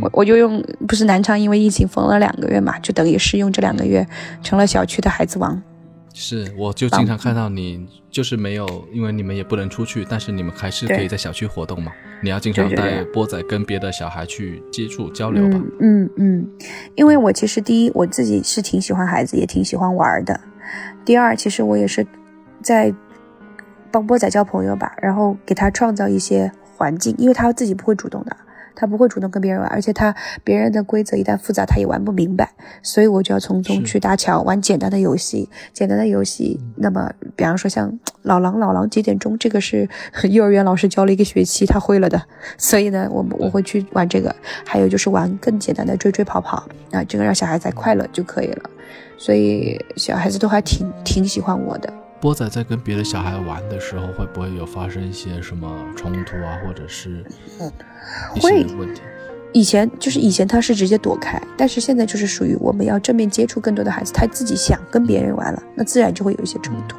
[0.00, 4.04] 我我就用不是南昌因为疫情封了两个月嘛，就等于是用这两个月
[4.42, 5.62] 成了小区的孩子王。
[6.16, 11.90] 是，我就经常看到你，就是没有，因为你们也不能出去，但是你们还是可以在小区活动嘛。
[12.22, 15.60] 你要经常带波仔跟别的小孩去接触交流吧。
[15.80, 16.48] 嗯嗯嗯，
[16.94, 20.40] 因为我其实第一我自己是挺喜欢孩子，也挺喜欢玩的。
[21.04, 22.06] 第二，其实我也是
[22.62, 22.94] 在
[23.90, 28.36] 帮波仔交朋友吧，然后给他创造一些环境，因为他自己不会主动的。
[28.74, 32.52] 他不会主动跟别人玩，而且他别人的规则一旦复杂，他也玩不明白，
[32.82, 35.48] 所以我就要从中去搭桥，玩简单的游戏。
[35.72, 39.88] 简单的游戏，那么比方说像老狼老狼几点钟，这个是
[40.30, 42.20] 幼儿园老师教了一个学期，他会了的，
[42.58, 44.34] 所以呢，我我会去玩这个。
[44.64, 48.70] 还有就是玩更简单的追追跑跑啊，这个让小孩子快乐就可以了。
[49.16, 51.92] 所以小孩子都还挺挺喜欢我的。
[52.20, 57.70] 波仔在跟别的小孩玩的时候，会不会有发生一些什么冲突啊，或者是一些
[58.40, 58.66] 会？
[59.52, 66.96] 以前就是以前他是直接躲开，但是现在就是属于我们要正面接触更多的孩子，他自己想跟别人玩了，那自然就会有一些冲突。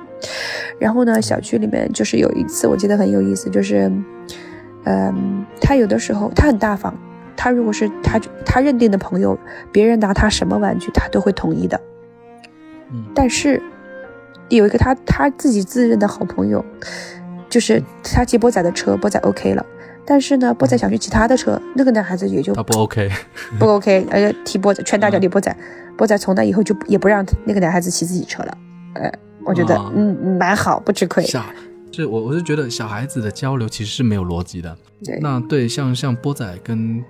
[0.79, 3.91] 然后呢，小区里面就是有一次我记得很有意思，就是，
[4.85, 6.97] 嗯，他有的时候他很大方，
[7.35, 9.37] 他如果是他他认定的朋友，
[9.73, 11.77] 别人拿他什么玩具，他都会同意的。
[12.89, 13.61] 嗯，但是
[14.47, 16.63] 有一个他他自己自认的好朋友，
[17.49, 19.65] 就是他骑波仔的车，波仔 OK 了。
[20.05, 23.09] 但是呢，波仔想去骑他的车，那个男孩子也就他不 OK，
[23.59, 25.55] 不 OK， 而且踢波仔，劝大家踢波仔，
[25.97, 28.57] 波仔从那以后就也不让那个男孩子骑自己车了。
[28.95, 29.11] 呃，
[29.43, 31.23] 我觉得哦嗯嗯蛮好，不吃亏。
[31.23, 31.43] 小，
[31.91, 34.77] 是我我是觉得小孩子的交流其实是没有逻辑的。
[35.03, 37.03] 对，那对像像波仔跟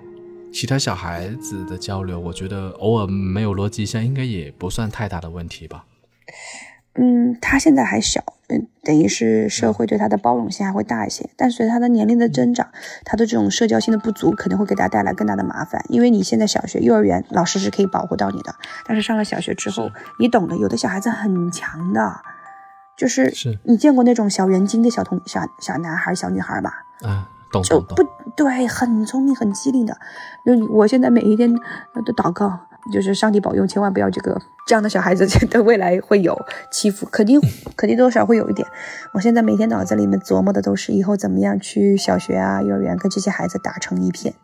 [0.52, 5.84] 其他小孩子的交流，我觉得偶尔没有逻辑一下，应该也不算太大的问题吧。
[6.94, 11.28] 嗯，他现在还小，嗯，等于是社会对他的包容性还会大一些。
[11.36, 12.68] 但随着他的年龄的增长，
[13.04, 15.84] 他的这种社交性的不足可能会给他带来更大的麻烦。
[15.88, 18.54] 因为你现在小学、幼儿园老师是可以保护到你的，
[18.86, 19.90] 但是上了小学之后，
[20.20, 22.20] 你懂的，有的小孩子很强的，
[22.96, 26.84] 就是是你见过那种小圆精的小童小小男孩、小女孩吧？
[27.02, 27.96] 啊，懂就不。
[28.36, 29.96] 对，很聪明，很机灵的。
[30.44, 31.52] 就你我现在每一天
[32.04, 36.36] 都祷告，就是上帝保佑，千万不要这个这样的小孩子的未来会有
[36.70, 37.40] 欺负，肯定
[37.76, 38.66] 肯定多少会有一点。
[39.12, 44.34] 我现在每天脑子里面琢磨的都是以后怎么样去小学啊、幼儿园跟这些孩子打成一片。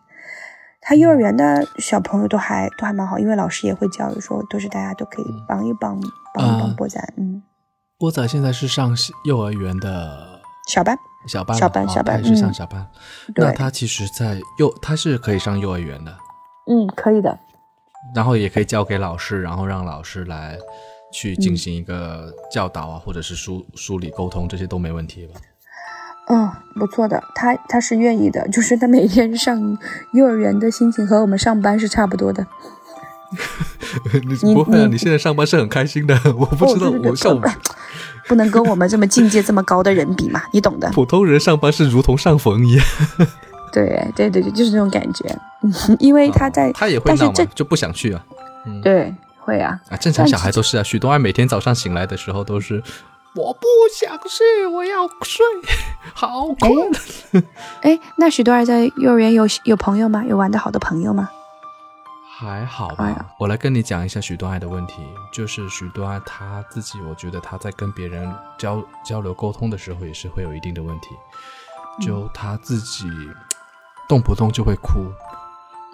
[0.84, 6.00] 他幼儿园的小朋友都还都还蛮好，因为老师也会教育说，都是大家都可以帮一帮，
[6.34, 7.40] 帮一帮啊波仔，嗯，
[7.98, 8.92] 波仔现在是上
[9.24, 12.84] 幼儿园的小班，小班，小班哦小班他也是上嗯小班。
[13.32, 16.10] 对那他其实，在幼他是可以上幼儿园的，
[16.68, 17.38] 嗯，可以的，
[18.14, 20.58] 然后也可以交给老师，然后让老师来
[21.12, 25.40] 去进行一个教导啊，或者是梳梳理沟通，这些都没问题吧？
[26.28, 29.78] 嗯，不错的，他他是愿意的，就是他每天上
[30.12, 32.46] 幼儿园的心情和我们上班是差不多的。
[34.28, 34.84] 你不会啊？
[34.84, 37.48] 你你现在上班是很开心的， 我不知道，我像我不
[38.28, 40.88] 不能跟我们这么境界这么高的人比嘛，你懂的。
[40.94, 42.86] 普通人上班是如同上坟一样。
[43.72, 45.24] 对对对对，就是这种感觉。
[45.62, 48.24] 嗯， 因为他在，哦他也会但是这闹嘛，就不想去啊。
[48.66, 50.82] 嗯，对会啊，啊，正常小孩都是啊。
[50.82, 52.82] 许多爱每天早上醒来的时候都是，
[53.34, 55.44] 我不想睡，我要睡，
[56.14, 57.42] 好困。
[57.80, 60.22] 哎，那许多儿在幼儿园有有朋友吗？
[60.28, 61.28] 有玩的好的朋友吗？
[62.38, 65.02] 还好吧，哎我来跟你讲一下许多爱的问题，
[65.32, 71.08] 就是许多爱他自己，我觉得他在跟别人交交流沟通的时候，也是会有一定的问题，
[72.04, 73.06] 就他自己
[74.12, 75.06] 动不动就会哭，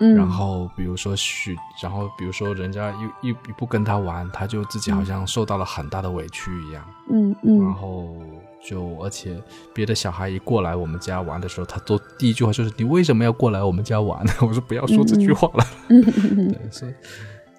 [0.01, 2.91] 嗯，然后比如说许，然后比如说人家
[3.23, 8.17] 一一一不跟他玩，他就自己好像受到了很大的委屈一样，嗯嗯然嗯后
[8.61, 9.41] 就而且
[9.73, 14.19] 别的小孩一过来我们家玩的时候，他都第一句话就是你为什么要过来我们家玩？
[14.43, 15.65] 我说不要说这句话了。
[15.91, 16.03] 嗯
[16.37, 16.93] 嗯 所以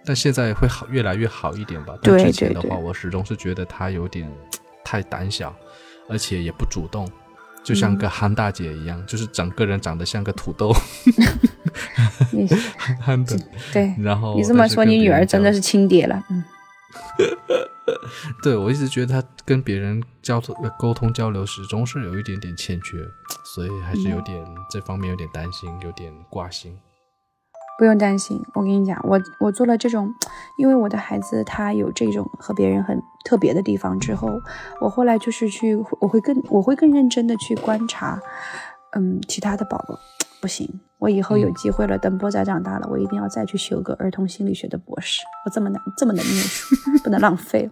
[0.04, 1.98] 但现在会好越来越好一点吧。
[2.02, 4.30] 但对之前的话，我始终是觉得他有点
[4.84, 5.56] 太胆小，
[6.10, 7.10] 而且也不主动。
[7.64, 10.74] 就像个憨大姐一样，就是整个人长得像个土豆，
[12.78, 13.38] 憨憨的。
[13.72, 16.24] 对然后你这么说，你女儿真的是是亲爹了。
[16.30, 16.44] 嗯
[18.42, 22.98] 对我一直觉得她跟别人交通呃沟通交流始终是有一点点欠缺，
[23.44, 26.78] 所以还是有点、这方面有点担心，有点挂心。
[27.80, 30.14] 不用担心，我跟你讲，我我做了这种，
[30.58, 34.28] 因为我的孩子他有这种和别人很特别的地方之后，
[34.82, 38.20] 我后来就是去，我会更我会更认真的去观察，
[38.92, 39.98] 嗯，其他的宝宝
[40.42, 40.68] 不行，
[40.98, 45.22] 我以后有嗯机会了，等波仔长大了，我一定要再去修个儿童心理学的博士。
[45.46, 47.70] 我这么难这么能念书， 不能浪费，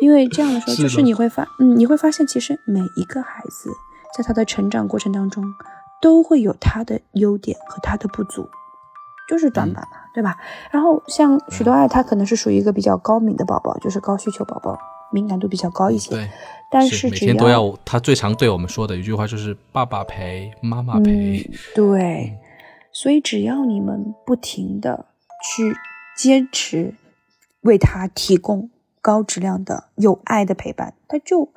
[0.00, 3.70] 因为这样的时候，就是你会发，嗯，你会发现其实每一个孩子
[4.16, 5.44] 在他的成长过程当中
[6.02, 8.48] 都会有他的优点和他的不足，
[9.28, 10.38] 就是短板嘛，对吧？
[10.70, 14.78] 然后像许多爱，他可能是属于一个比较高敏的宝宝，就是高需求宝宝，
[15.12, 16.10] 敏感度比较高一些。
[16.10, 16.28] 对，
[16.70, 21.10] 但是每只天都要，他最常对我们说的一句话就是“爸爸陪，妈妈陪”
[21.40, 21.54] 嗯。
[21.74, 22.38] 对，
[22.92, 25.06] 所以只要你们不停的
[25.42, 25.74] 去
[26.16, 26.94] 坚持
[27.62, 28.70] 为他提供
[29.00, 31.48] 高质量的有爱的陪伴，他就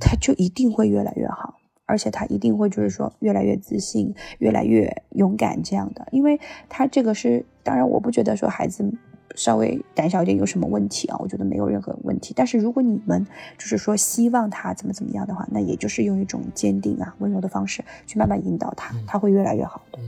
[0.00, 1.54] 他就一定会越来越好。
[1.86, 8.92] 而且他一定会就是说越来越自信，越来越勇敢这样的，因为他这个是当然，我不觉得说孩子
[9.34, 12.34] 稍微胆小一点有什么问题啊，我觉得没有任何问题。
[12.36, 13.26] 但是如果你们
[13.56, 19.98] 就是说希望他怎么怎么样的话，那也就是用一种坚定啊、温柔的方式去慢慢引导他，他会越来越好的。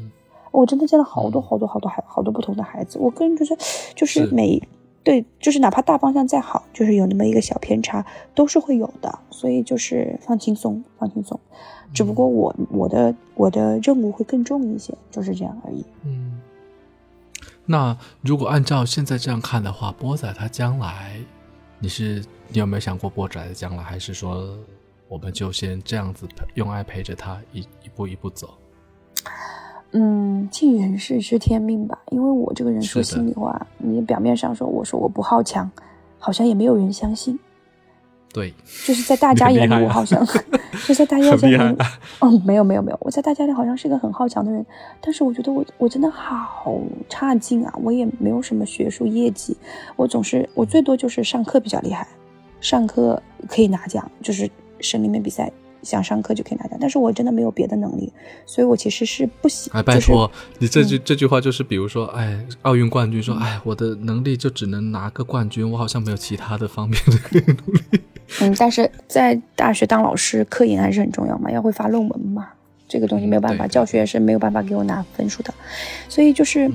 [0.50, 3.56] 我真的见了好多好多好多孩好多不同的孩子，我个人觉得
[3.94, 4.60] 就是每。
[5.08, 8.04] 对，就是哪怕大方向再好，就是有那么一个小偏差，
[8.34, 9.18] 都是会有的。
[9.30, 11.40] 所以就是放轻松，放轻松。
[11.94, 15.82] 只不过我我的我的任务会更重一些，就是这样而已。
[16.04, 16.38] 嗯。
[17.64, 21.18] 那如果按照现在这样看的话，波仔他将来，
[21.78, 23.82] 你是你有没有想过波仔的将来？
[23.82, 24.58] 还是说
[25.08, 28.50] 我们就先这样子用爱陪着他一一步一步走？
[29.92, 31.98] 嗯，尽人事知天命吧。
[32.10, 35.70] 因为我这个人说心里话，你表面上说我说我不好强，
[36.18, 37.38] 好像也没有人相信。
[38.30, 38.52] 对，
[38.86, 40.24] 就是在大家眼里，我好像
[40.86, 41.76] 就在大家眼里，
[42.20, 44.64] 嗯，没有没有没有，我在大家里好像是个很好强的人。
[45.00, 46.78] 但是我觉得我我真的好
[47.08, 47.72] 差劲啊！
[47.82, 49.56] 我也没有什么学术业绩，
[49.96, 52.06] 我总是我最多就是上课比较厉害，
[52.60, 54.48] 上课可以拿奖，就是
[54.80, 55.50] 省里面比赛。
[55.82, 58.12] 想上课就可以拿奖，但是我真的没有别的能力，
[58.46, 59.70] 所以我其实是不喜。
[59.72, 68.00] 哎，拜托你这句这句话就是，比如说，哎，奥运冠军说，哎，我的能力就只能拿个冠军，我好像没有其他的方面的可以努力。
[68.40, 72.48] 嗯，但是在大学当老师，科研还是很重要嘛，要会发论文嘛，
[72.86, 75.54] 这个东西没有办法，教学是没有办法给我拿分数的，
[76.08, 76.70] 所以就是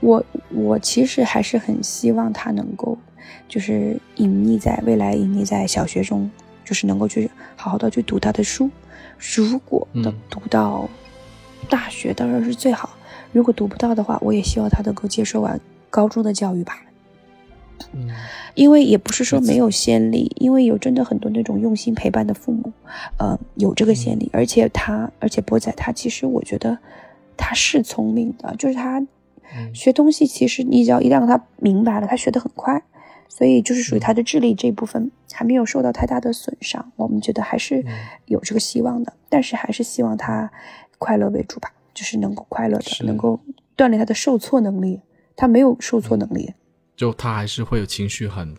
[0.00, 2.98] 我我其实还是很希望他能够
[3.48, 6.30] 就是隐匿在未来，隐匿在小学中。
[6.68, 8.68] 就是能够去好好的去读他的书，
[9.16, 10.86] 如果能读到
[11.70, 12.90] 大学当然是最好。
[13.32, 15.58] 如果读不到的话，我也希望他能够接受完
[15.88, 16.82] 高中的教育吧。
[17.94, 18.10] 嗯，
[18.54, 22.70] 因为也不是说没有先例，因为有真的很多那种用心陪伴的父母，
[23.16, 24.28] 呃，有这个先例。
[24.30, 26.76] 而且他，而且博仔他其实我觉得
[27.34, 29.02] 他是聪明的，就是他
[29.72, 32.82] 学东西，其实你只要一让他明白了，他学得很快。
[33.28, 37.84] 所以就是属于他的智力这部分还没有受到太大的损伤，我们觉得还是
[38.26, 39.12] 有这个希望的。
[39.28, 40.50] 但是还是希望他
[40.98, 43.38] 快乐为主吧，就是能够快乐的，能够
[43.76, 45.00] 锻炼他的受挫能力。
[45.36, 46.52] 他没有受挫能力，
[46.96, 48.56] 就他还是会有情绪很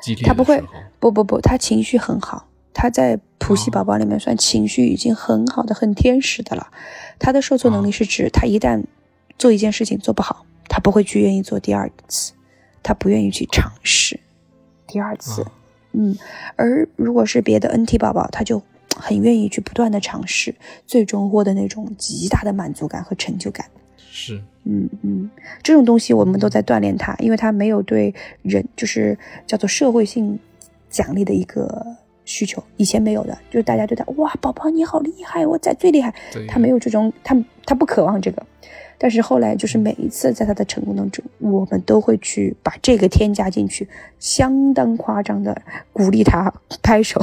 [0.00, 0.24] 激烈。
[0.26, 0.60] 他不会，
[0.98, 6.66] 不不不，他情绪很好，他在普系宝宝里面算情绪已经很好的、很天使的了。
[7.20, 8.82] 他的受挫能力是指他一旦
[9.38, 12.32] 做一件事情做不好，他不会去愿意做第二次。
[12.82, 14.18] 他不愿意去尝试
[14.86, 15.46] 第二次，
[15.92, 16.16] 嗯，
[16.56, 18.62] 而如果是别的 NT 宝宝，他就
[18.96, 20.54] 很愿意去不断的尝试，
[20.86, 23.66] 最终获得那种极大的满足感和成就感。
[24.12, 25.30] 是，嗯嗯，
[25.62, 28.12] 这种东西我们都在锻炼他，因为他没有对
[28.42, 29.16] 人就是
[29.46, 30.38] 叫做社会性
[30.88, 31.86] 奖励的一个
[32.24, 36.12] 需求，以前没有的，就是大家对他哇，宝宝你好厉害，我在最厉害，
[36.48, 38.44] 他没有这种，他他不渴望这个。
[39.02, 43.88] 但是后来，就是每一次在他的成功当中，我们都会去把这个添加进去，
[44.18, 47.18] 相当夸张的鼓励他拍手，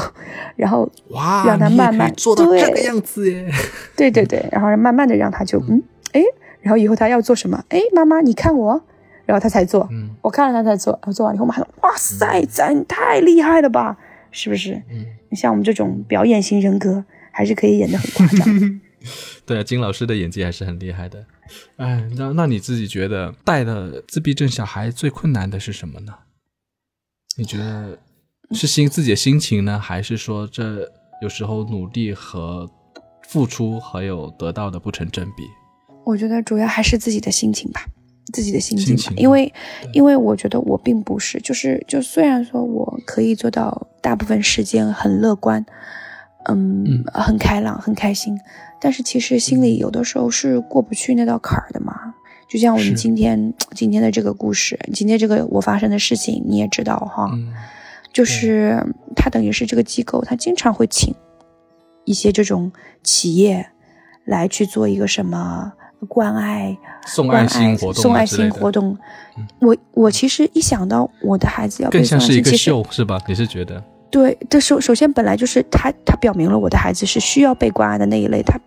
[0.55, 3.47] 然后哇，让他慢慢做到这个样子耶。
[3.95, 6.23] 对对对，然后慢慢的让他就嗯哎，
[6.61, 8.81] 然后以后他要做什么哎，妈妈你看我，
[9.27, 13.95] 然后他才做，嗯，我看了他才做，做完以后马上哇塞，咱太厉害了吧，
[14.31, 14.81] 是不是？
[14.89, 15.05] 嗯，
[15.35, 18.81] 像我们这种表演型人格，还是可以演得很夸张。
[19.45, 21.23] 对啊，金老师的演技还是很厉害的。
[21.77, 26.13] 哎，那那你自己觉得带的自闭症小孩最困难的是什么呢？
[27.37, 27.97] 你觉得
[28.51, 30.89] 是心自己的心情呢，还是说这
[31.21, 32.69] 有时候努力和
[33.27, 35.43] 付出还有得到的不成正比？
[36.05, 37.85] 我觉得主要还是自己的心情吧，
[38.31, 39.13] 自己的心情吧。
[39.17, 39.53] 因为
[39.93, 45.65] 因为我觉得我并不是，就是就虽然说我可以做到大部分时间很乐观，
[46.45, 48.39] 嗯，很开朗，很开心。
[48.79, 51.93] 但是其实心里有的时候是过不去那道坎儿的嘛，
[52.47, 57.31] 就像我们今天今天的这个故事，今天这个我发生的事情，你也知道哈，
[58.13, 58.81] 就是
[59.15, 61.13] 他等于是这个机构，他经常会请
[62.05, 62.71] 一些这种
[63.03, 63.67] 企业
[64.25, 65.73] 来去做一个什么
[66.07, 68.97] 关爱、送爱心活动、送爱心活动。
[69.59, 73.19] 我我其实一想到我的孩子要更像是一个秀是吧？
[73.27, 73.83] 你是觉得？
[74.09, 78.57] 对，这首首先本来就是他，他表明了我的孩子是需要被关爱的那一类，他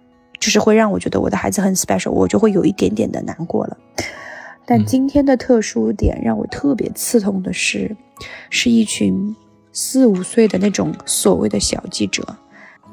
[0.41, 3.77] 就是会让我觉得我的孩子很 special，我就会有一点点的难过了。
[4.67, 7.95] 但今天的特殊点让我特别刺痛的是，
[8.51, 9.37] 是一群
[9.73, 12.25] 四五岁的那种所谓的小记者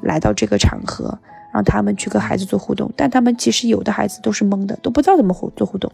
[0.02, 1.18] 来到这个场合，
[1.54, 5.90] 让他们去跟孩子做互动，但他们其实有的孩子都是懵的，都不知道怎么互做互动，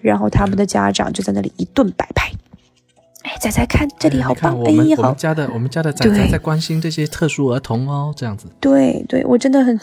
[0.00, 2.30] 然后他们的家长就在那里一顿摆拍。
[3.22, 4.54] 哎，仔仔看这里好棒！
[4.64, 8.46] 哎，我们家的我们家的仔仔在关心这些特殊儿童哦，这样子。
[8.58, 9.78] 对对，我真的很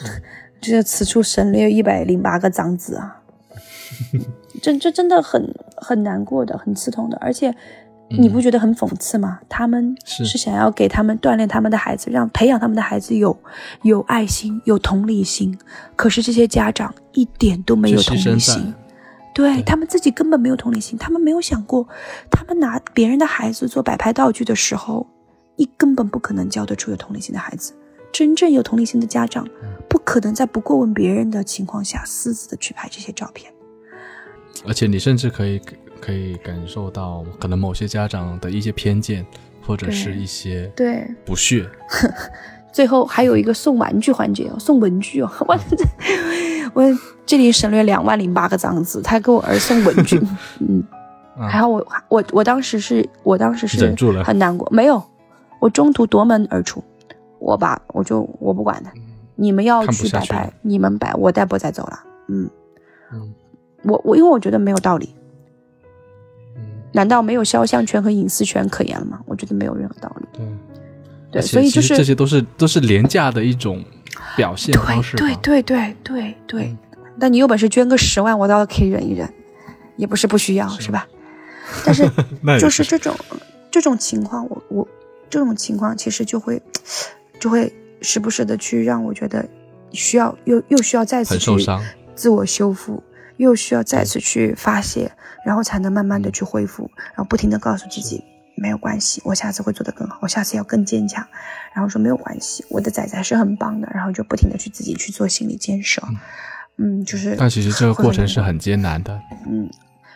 [0.62, 3.22] 觉得此处省略一百零八个脏字啊。
[4.62, 7.54] 这这真的很很难过的，很刺痛的，而且
[8.10, 9.40] 你不觉得很讽刺吗？
[9.48, 13.38] 他们是想要给他们锻炼他们的孩子，让培养他们的孩子有
[13.84, 15.58] 有爱心、有同理心。
[15.96, 18.74] 可是这些家长一点都没有同理心，
[19.34, 20.98] 对他们自己根本没有同理心。
[20.98, 21.88] 他们没有想过，
[22.32, 25.06] 他们拿别人的孩子做摆拍道具的时候，
[25.56, 27.74] 你根本不可能教得出有同理心的孩子。
[28.18, 29.48] 真正有同理心的家长，
[29.88, 33.54] 不可能在不过问别人的情况下私自的去拍这些照片。
[34.66, 35.62] 而且你甚至可以
[36.02, 39.24] 可以感受到，可能某些家长的一些偏见，
[39.62, 41.08] 或者是一些对。
[41.24, 41.70] 不屑。
[42.74, 45.60] 最后还有一个送玩具环节哦，送文具哦， 我
[46.74, 50.20] 我这里省略两万零八个脏字，他给我儿送文具，
[50.60, 50.84] 嗯，
[51.48, 55.04] 还好我我我当时是我当时是忍住了，很难过，没有，
[55.60, 56.84] 我中途夺门而出，
[57.40, 58.92] 我把我就我不管他，
[59.36, 62.50] 你们要去摆拍，你们摆，我带不再走了，嗯
[63.12, 63.34] 嗯。
[63.84, 65.16] 我我因为我觉得没有道理，
[66.92, 69.20] 难道没有肖像权和隐私权可言了吗？
[69.26, 70.28] 我觉得没有任何道理。
[70.34, 70.46] 对，
[71.32, 73.84] 对，所以就是这些都是都是廉价的一种
[74.36, 75.16] 表现方式。
[75.16, 76.76] 对对对对对。
[77.20, 79.32] 但你有本事捐个十万，我倒可以忍一忍，
[79.96, 81.08] 也不是不需要，是吧？
[81.86, 82.08] 但是
[82.60, 83.16] 就是这种
[83.72, 84.88] 这种情况，我我
[85.30, 86.62] 这种情况其实就会
[87.40, 87.72] 就会
[88.02, 89.48] 时不时的去让我觉得
[89.92, 91.52] 需要又又需要再次去
[92.16, 93.04] 自我修复。
[93.38, 95.12] 又需要再次去发泄，
[95.46, 98.24] 然后才能慢慢的去恢复，然后不停的告诉自己
[98.56, 101.24] 没有关系，我下次会做得更好，我下次要更坚强，
[101.72, 106.02] 然后说没有关系，我的仔仔是很棒的，然后就不停的去自己去做心理建设，
[106.78, 107.36] 嗯，就是。
[107.38, 109.22] 但其实这个过程是很艰难的。
[109.48, 109.70] 嗯，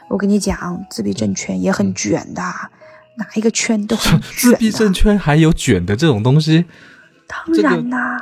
[0.09, 4.31] 我跟你讲，自闭症圈也很卷的，哪一个圈都很卷。
[4.33, 6.65] 自闭症圈还有卷的这种东西？
[7.31, 8.17] 当然啦。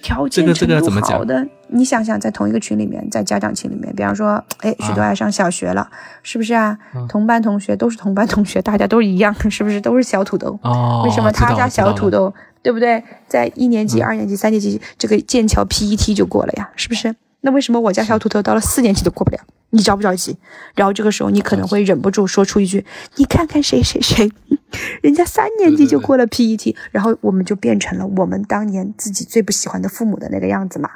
[0.00, 5.90] 条件程度好的，你想想，在同一个群里面，在家长群里面，比方说，哎，许多爱上小学了，
[6.22, 6.78] 是不是啊？
[7.08, 10.56] 同班同学都是同班同学，大家都一样， 是不是都是小土豆？
[10.62, 12.32] 哦，为什么他家小土豆，
[12.62, 13.02] 对不对？
[13.26, 17.14] 在一年级、二年级、三年级，这个剑桥 PET 就过了呀，是不是？
[17.40, 19.40] 那为什么我家小土豆到了四年级都过不了？
[19.70, 20.36] 你着不着急？
[20.76, 22.86] 然后这个时候你可能会忍不住说出一句
[23.16, 24.30] ：“你看看谁谁谁，
[25.02, 30.90] 人家三年级就过了 PET。”然后我们就变成了我们当年自己最不喜欢的父母的那个样子嘛。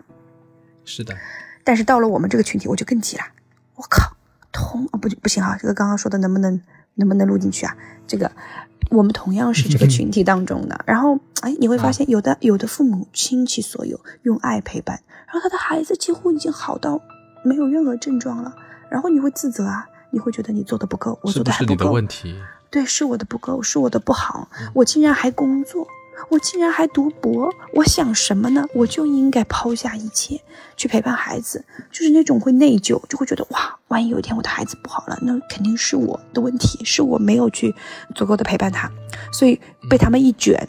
[0.85, 1.16] 是的。
[1.64, 3.23] 但是到了我们这个群体，我就更急了。
[3.77, 4.16] 我靠，
[4.51, 6.61] 同啊不不行啊，这个刚刚说的能不能
[6.95, 7.77] 能不能录进去啊？
[8.07, 8.31] 这个
[8.91, 10.81] 我们同样是这个群体当中的。
[10.87, 17.01] 然后哎，你会发现有的有的父母倾其所有用爱陪伴，然后他的孩子几乎已经好到。
[17.45, 18.55] 没有任何症状了，
[18.89, 22.01] 然后你会自责啊，你会觉得你做的不够，我做的还不够。
[22.73, 25.87] 对，是我的不够，是我的不好，我竟然还工作，
[26.31, 28.66] 我竟然还读博，我想什么呢？
[28.75, 30.41] 我就应该抛下一切
[30.77, 37.75] 去陪伴孩子，就是那种会内疚，就会觉得哇，万一有一天我的孩子不好了，那肯定是我的问题，是我没有去
[38.14, 38.91] 足够的陪伴他，
[39.31, 39.61] 所以
[39.91, 40.66] 被他们一卷。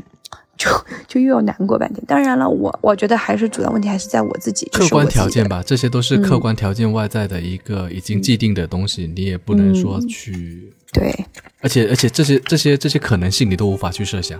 [0.55, 0.69] 就
[1.07, 2.01] 就又要难过半天。
[2.05, 4.69] 当然了，我我觉得还是主要问题还是在我自己。
[4.71, 11.13] 客观条件吧，这些都是客观条件外在的一个已经既定的东西，你也不能说去对。
[11.61, 14.39] 而且而且这些这些这些可能性你都无法去设想。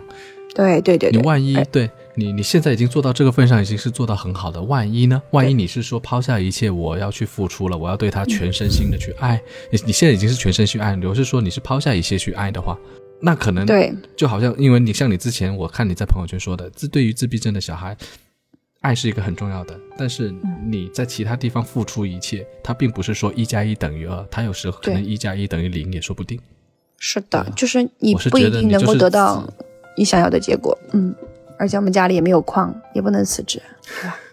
[0.53, 1.09] 对对对。
[1.09, 4.61] 你万一对你你现在已经做到这个份上，已经是做到很好的。
[4.61, 5.21] 万一呢？
[5.31, 9.41] 万一你是说抛下一切，我要去付出了，我要对他全身心的去爱。
[9.71, 12.77] 你你现在已经是全身心爱，如果是说你是抛下一切去爱的话。
[13.25, 17.95] 那可能对，就好像因为你像你之前，我看你在朋友圈说的，自对于自闭症的小孩，
[18.83, 19.75] 爱是一个很重要的。
[19.97, 20.31] 但是
[20.65, 26.39] 你在其他地方付出一切，它并不是说一加一等于二，它有时候可能一加一等于零也说不定。
[26.97, 29.43] 是的，就是你不一定能够得到
[29.97, 30.77] 你想要的结果。
[30.91, 31.13] 嗯，
[31.57, 33.61] 而且我们家里也没有矿，也不能辞职，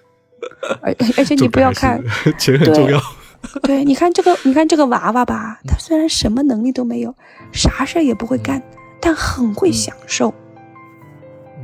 [0.83, 2.03] 而而且你不要看
[2.39, 3.01] 钱很重要。
[3.63, 7.15] 对，你看这个，你看这个娃娃吧，他虽然什么能力都没有，
[7.53, 8.63] 啥事儿也不会干。
[9.03, 10.35] 但很会享受，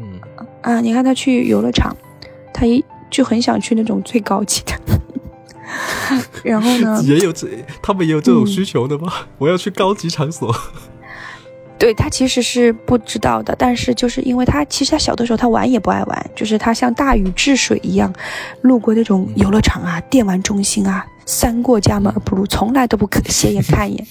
[0.00, 0.18] 嗯
[0.62, 1.94] 啊，你看他去游乐场，
[2.56, 4.72] 他一就很想去那种最高级的。
[6.42, 7.46] 然后呢， 也有这，
[7.82, 9.12] 他们也有这种需求的吗？
[9.36, 10.54] 我要去高级场所。
[11.78, 18.10] 对他其实是不知道的，但是就是因为他其实他小的时候他玩也不爱玩，就是他像大禹治水一样，
[18.62, 24.06] 路过那种游乐场啊、电玩中心啊，三过家门而不入，从来都不斜眼看一眼。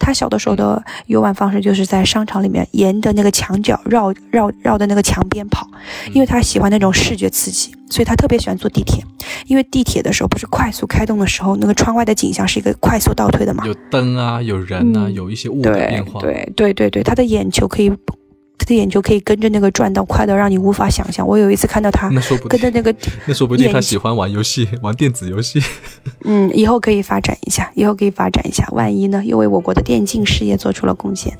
[0.00, 5.68] 他小的时候的游玩方式就是在商场里面沿着那个墙角绕绕绕的那个墙边跑，
[6.12, 9.04] 因为他喜欢那种视觉刺激，所以他特别喜欢坐地铁。
[9.46, 16.20] 因为地铁的时候不是快速开动的时候，那个窗外的景象是一个快速倒退的嘛，有灯啊，有人啊，有一些物的变化。
[16.20, 17.92] 对对对对，他的眼球可以。
[18.60, 21.26] 他的眼球可以跟着那个转到快到让你无法想象。
[21.26, 22.10] 我有一次看到他
[22.46, 22.94] 跟着那个，
[23.26, 25.62] 那说不定他喜欢玩游戏，玩电子游戏。
[26.24, 28.68] 嗯，以后可以发展一下，以后可以发展一下。
[28.72, 31.34] 万一呢，又为我国的电竞事业做出了贡献，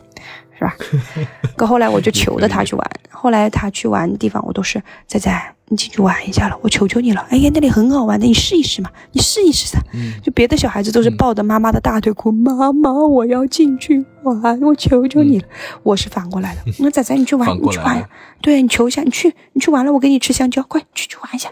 [0.61, 0.77] 是吧？
[1.57, 5.55] 可后来我就求着他去玩，后来他去玩的地方，我都是仔仔。
[5.73, 7.25] 你进去玩一下了，我求求你了！
[7.31, 9.79] 哎呀，那里很好玩的，你试一试嘛，你试一试噻。
[10.21, 15.47] 就别的小孩子都是抱着妈妈的大腿哭，妈妈，我要进去玩，我求求你了。
[15.85, 18.05] 我是反过来的， 那仔仔你去玩，你去玩，
[18.43, 21.49] 对你求一下，你去，你去玩了，我给你吃香蕉，快去去玩一下。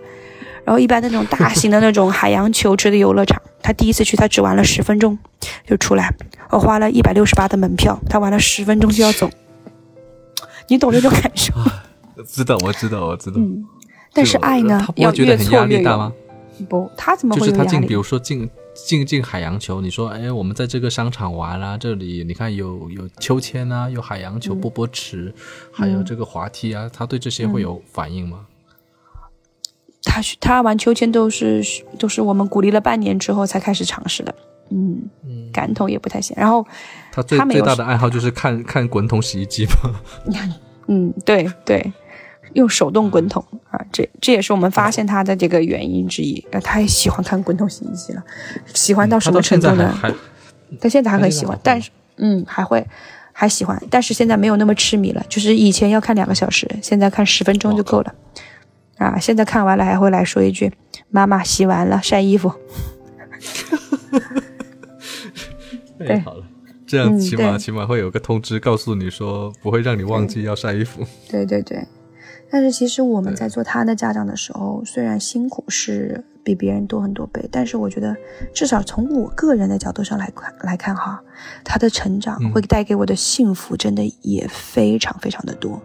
[0.69, 5.19] 然后一般那种大型的那种海洋球池的游乐场，他第一次去，他只玩了十分钟
[5.66, 6.14] 就出来，
[6.51, 9.31] 我花了一百六十八的门票，他玩了十分钟就要走，
[10.69, 11.55] 你懂那种感受？
[12.27, 13.41] 知道，我知道，我知道。
[14.12, 16.12] 但是爱呢，要越挫越勇。
[16.69, 25.33] 不，他怎么会就是他进，比如说进进进海洋球，你说，哎，我们在这个商场玩啊，这里你看有有秋千啊，有海洋球、波波池，
[25.73, 28.41] 还有这个滑梯啊，他对这些会有反应吗？
[30.03, 31.62] 他他玩秋千都是
[31.99, 34.34] 都是我们鼓励了半年之后才开始尝试的，
[34.70, 36.36] 嗯嗯，感统也不太行。
[36.38, 36.66] 然后
[37.12, 40.01] 他最最大的爱好就是看看滚筒洗衣机吗？
[40.88, 41.92] 嗯，对对。
[42.55, 46.40] 用手动滚筒啊，这这也是我们发现他的这个原因之一。
[46.51, 48.24] 啊，他也喜欢看滚筒洗衣机了，
[48.72, 49.94] 喜欢到什么程度呢？
[50.80, 52.84] 他现在还很喜欢，但是嗯，还会
[53.32, 55.22] 还喜欢，但是现在没有那么痴迷了。
[55.28, 58.14] 就是以前要看两个小时，现在看十分钟就够了。
[58.99, 60.72] 啊，现在看完了还会来说一句
[61.11, 62.53] ：“妈妈洗完了，晒衣服。
[66.07, 66.44] ”太好了，
[66.86, 71.05] 这样起码起码会有个通知告诉你说，不会让你忘记要晒衣服。
[71.30, 71.86] 对对对。
[72.51, 78.16] 但是其实我们在做他的家长的时候，虽然辛苦是比别人多很多倍，但是我觉得
[78.55, 81.22] 至少从我个人的角度上来看来看哈，
[81.62, 85.78] 他的成长会带给我的幸福真的也非常非常的多。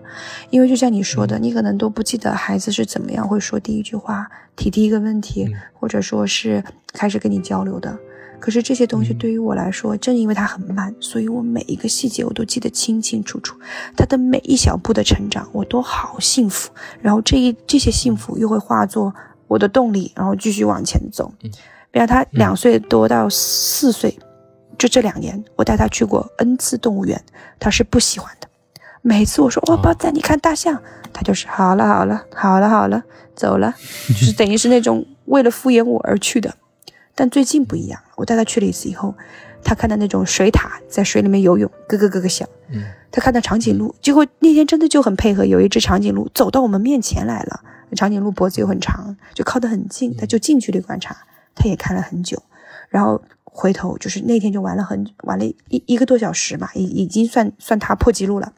[0.50, 8.00] 因为就像你说的，你可能都不记得孩子是怎么样会说第一句话、提第一个问题，或者说是开始跟你交流的。
[8.40, 13.58] 可是这些东西对于我来说，正因为它很慢，所以我每一个细节我都记得清清楚楚。
[13.96, 16.70] 他的每一小步的成长，我都好幸福。
[17.02, 19.16] 然后这一这些幸福又会化作
[19.54, 21.32] 我的动力，然后继续往前走。
[21.44, 21.52] 嗯
[21.94, 24.18] 比如他两岁多到四岁，
[24.80, 27.24] 就这两年，我带他去过 N 次动物园，
[27.60, 28.48] 他是不喜欢的。
[29.04, 30.82] 每次我说哇，宝仔，你看大象，
[31.14, 33.04] 他就是好了好了好了好了，
[33.36, 33.76] 走了，
[34.10, 36.56] 就是等于是那种为了敷衍我而去的。
[37.14, 39.14] 但最近不一样，我带他去了一次以后，
[39.64, 42.50] 他看到那种水獭在水里面游泳，咯咯咯咯响。
[42.72, 47.62] 嗯，他看到长颈鹿，结果那天真的就很配合，有一只长颈鹿走到我们面前来了。
[47.96, 51.16] 长颈鹿脖子又很长，就靠得很近，他就近距离观察，
[51.56, 52.42] 他也看了很久，
[52.90, 58.54] 然后回头就是那天就玩了很玩了一一个多小时嘛，已已经算算他破纪录了。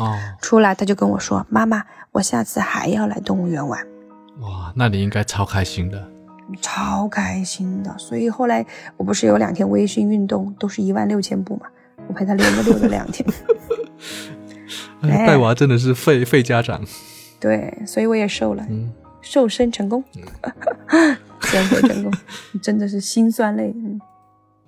[0.00, 3.86] 哦， 出来他就跟我说：“妈妈，我下次还要来动物园玩。”
[4.40, 6.10] 哇，那你应该超开心的。
[6.60, 8.66] 超开心的，所以后来
[8.96, 11.66] 我不是有两天微信运动，都是一万六千步嘛，
[12.06, 13.26] 我陪他溜了溜了两天。
[15.00, 16.82] 带娃真的是费费家长。
[17.44, 18.66] 对，所以我也瘦了，
[19.20, 20.02] 瘦身成功，
[21.52, 22.12] 减肥成功，
[22.62, 23.70] 真的是心酸泪。
[23.76, 24.00] 嗯。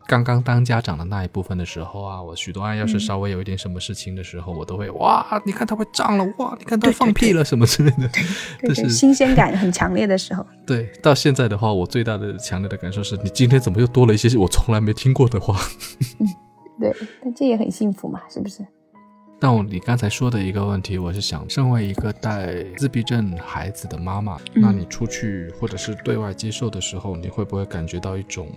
[0.07, 8.07] 刚刚当家长的那一部分的时候啊，我许多爱要是稍微有一点什么事情的时候，我都会哇，你看他会胀了，哇，你看他放屁了什么之类的，
[8.61, 10.47] 对对， 新鲜感很强烈的时候。
[10.67, 15.59] 对，到现在的话，我最大的强烈的感受是你今天怎么又多了一些我从来没听过的话。
[16.21, 16.27] 嗯，
[16.79, 16.95] 对，
[17.25, 18.65] 但这也很幸福嘛，是不是？
[19.39, 28.49] 但我你刚才说的一个问题，我是想，身为一个带自闭症孩子的妈妈，那你出去或者是对外接受的时候，你会不会感觉到一种？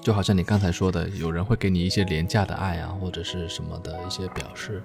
[0.00, 4.80] 就好像你刚才说的，有人会给你一些廉价的爱啊，或者是什么的一些表示。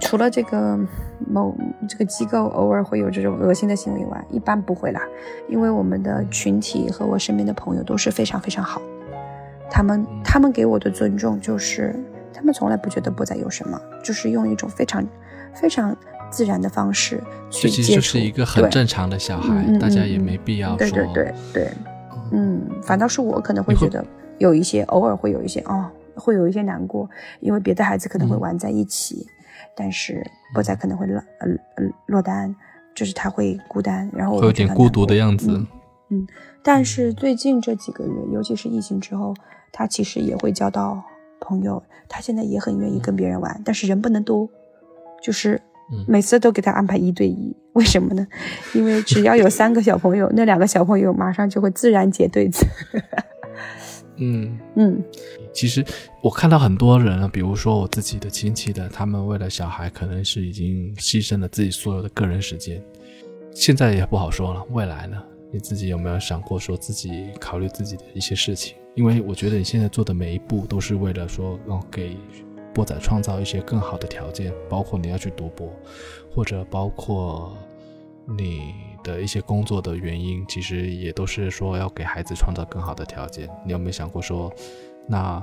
[0.00, 0.76] 除了这个
[1.30, 1.56] 某
[1.88, 5.00] 这个机构偶尔会有这种恶心的行为以外，一般不会啦。
[5.48, 8.82] 因为我们的群体和我身边的朋友都是非常非常好，
[9.70, 11.94] 他们他们给我的尊重就是，
[12.42, 15.06] 他们从来不觉得不再有什么，就是用一种非常
[15.54, 15.96] 非常
[16.28, 17.76] 自然的方式去接触。
[17.76, 20.78] 这其实是一个很正常的小孩，大家也没必要说。
[20.78, 21.72] 对对对对，
[22.32, 24.04] 嗯，反倒是我可能会觉得。
[24.38, 27.08] 有一些偶尔会有一些哦，会有一些难过，
[27.38, 29.24] 因为别的孩子可能会玩在一起，
[29.76, 30.20] 但是
[30.52, 31.46] 波仔可能会落呃
[31.76, 32.52] 呃落单，
[32.92, 35.64] 就是他会孤单，然后会有点孤独的样子。
[36.08, 36.26] 嗯，
[36.60, 39.32] 但是最近这几个月，尤其是疫情之后，
[39.70, 41.00] 他其实也会交到
[41.42, 44.48] 朋友，他现在也很愿意跟别人玩，但是人不能多，
[45.22, 45.60] 就是
[46.06, 48.26] 每次都给他安排一对一， 为什么呢？
[48.74, 52.66] 因为只要有三个小朋友，那两个小朋友马上就会自然结对子。
[54.16, 55.02] 嗯 嗯，
[55.52, 55.84] 其实
[56.22, 62.80] 我看到很多人啊，比如说我自己的亲戚的，他们为了小孩，可能是已经牺牲了自己所有的个人时间，
[63.52, 64.62] 现在也不好说了。
[64.70, 65.20] 未来呢？
[65.50, 68.76] 你自己有没有想过说自己考虑自己的一些事情？
[68.94, 72.16] 因为我觉得你现在做的每一步都是为了说，让给
[72.74, 75.72] 波仔创造一些更好的条件，包括你要去读博，
[76.34, 77.56] 或者包括
[78.26, 83.48] 你的一些工作的原因，其实也都是说要给孩子创造更好的条件。
[83.64, 84.52] 你有没有想过说，
[85.06, 85.42] 那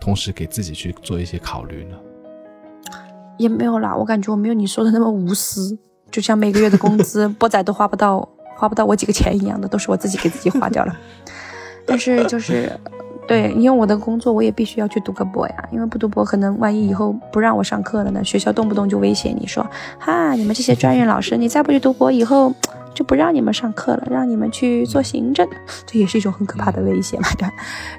[0.00, 1.96] 同时给自己去做一些考虑呢？
[3.38, 5.78] 也没有啦，我感觉我没有你说的那么无私，
[6.10, 8.28] 就像每个月的工资， 波仔都花不到。
[8.56, 10.94] 花不到我几个钱一样的，都是我自己给自己花掉了。
[11.90, 12.72] 但是就是，
[13.26, 15.68] 对，因为我的工作，我也必须要去读个博呀。
[15.70, 18.24] 因为不读博，可能万一以后不让我上课了呢？
[18.24, 19.64] 学校动不动就威胁你说，
[19.98, 22.52] 哈，你们这些专业老师，你再不去读博，以后
[22.94, 25.48] 就不让你们上课了，让你们去做行政。
[25.86, 27.52] 这也是一种很可怕的威胁嘛，对吧？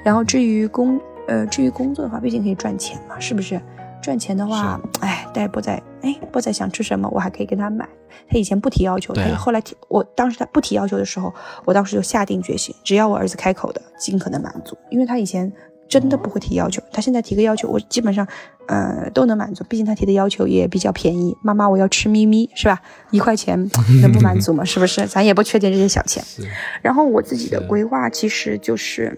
[0.03, 3.59] 然后至于工，呃，至于工作的话，毕竟可以赚钱嘛，是不是？
[4.01, 5.71] 赚钱的话，哎，但是波仔，
[6.01, 7.87] 哎，波仔想吃什么，我还可以给他买。
[8.29, 11.33] 他以前不提要求，他后来提，我当时他不提要求的时候，
[11.65, 14.77] 我当时就下定决心，只要我儿子开口的，尽可能满足。
[14.89, 15.51] 因为他以前
[15.87, 18.25] 真的不会提要求，他现在提个要求，我基本上，
[18.67, 19.63] 呃，都能满足。
[19.69, 22.81] 毕竟他提的要求也比较便宜，妈妈我要吃咪咪，是吧？
[23.11, 23.69] 一块钱
[24.01, 24.63] 能不满足吗？
[24.63, 25.05] 是不是？
[25.05, 26.23] 咱也不缺点这些小钱。
[26.81, 29.17] 然后我自己的规划其实就是，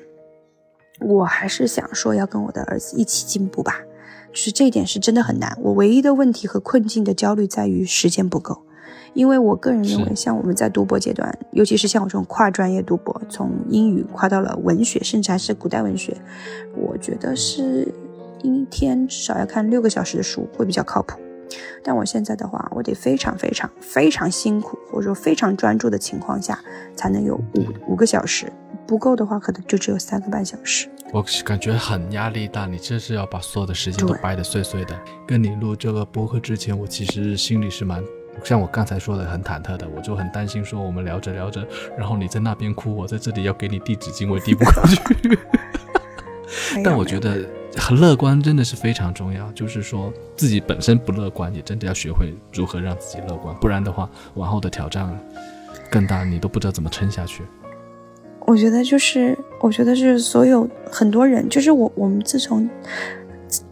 [0.99, 3.81] 我还是想说要跟我的儿子一起进步吧。
[4.33, 5.55] 就是这一点是真的很难。
[5.61, 8.63] 我唯一的问题和困境的焦虑在于时间不够，
[9.13, 16.17] 因为我个人认为，像我们在读博阶段，尤其是像我这种跨专业读博，从英语跨到了文学，甚至还是古代文学，
[16.75, 17.87] 我觉得是
[18.41, 21.19] 一天至少要看六个小时的书会比较靠谱。
[21.83, 26.59] 但我现在的话，我得非常非常非常辛苦，或者说非常专注的情况下，
[26.95, 28.51] 才能有五五个小时。
[28.85, 30.89] 不够的话，可能就只有三个半小时。
[31.13, 34.99] 我感觉很压力大，你这是要把所有的时间都掰得碎碎的。
[35.25, 38.03] 跟你录这个播客之前，我其实心里是蛮
[38.43, 41.65] 像我刚才说的很忐忑的，我就很担心说我们聊着聊着，
[41.97, 45.39] 然后你在那边哭，我在这里要给你递纸巾，我递不过去。
[46.83, 55.07] 但我觉得很乐观真的是非常重要，就是说自己本身不乐观，你真的要学会如何让自己乐观，不然的话，往后的挑战
[55.89, 57.43] 更大，你都不知道怎么撑下去。
[58.45, 62.69] 我觉得就是，我觉得是所有很多人，就是我我们自从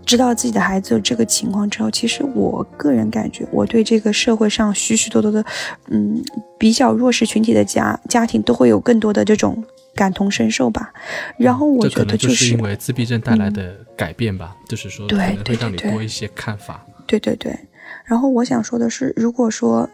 [0.06, 5.44] 知道自己的孩子有这个情况之后，其实我个人感觉，我对这个社会上许许多多的，
[5.90, 6.24] 嗯，
[6.58, 9.64] 比较弱势群体的家家庭都会有更多的这种
[9.96, 10.94] 感同身受吧。
[11.38, 16.86] 然后我觉得就是因为自闭症带来的改变吧，就是说可能会让你多一些看法。
[17.06, 17.58] 对对对。
[18.06, 19.90] 然后我想说的是，如果说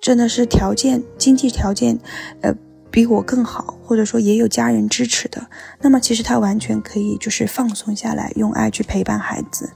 [0.00, 1.98] 真的是条件经济条件，
[2.42, 2.54] 呃。
[2.92, 5.46] 比我更好，或者说也有家人支持的，
[5.80, 9.70] 那么其实他完全可以就是放松下来，用爱去陪伴孩子。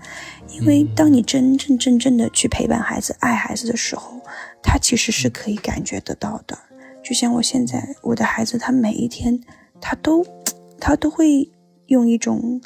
[0.49, 4.21] 因为当你真正真正的去陪伴孩子、爱孩子的时候，
[4.61, 6.59] 他其实是可以感觉得到的。
[7.05, 9.39] 就像我现在，我的孩子，他每一天，
[9.81, 10.27] 他都，
[10.81, 11.53] 他都会
[11.87, 12.63] 用一种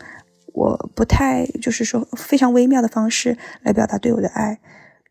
[0.55, 4.61] 我不太就是说非常微妙的方式来表达对我的爱。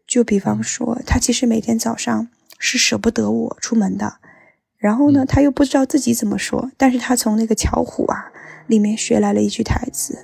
[0.07, 4.19] 就比方说，他其实每天早上是舍不得我出门的。
[4.77, 8.31] 然后呢，他又不知道自己怎么说，但是他从那个巧虎啊
[8.67, 10.17] 里面学来了一句台词，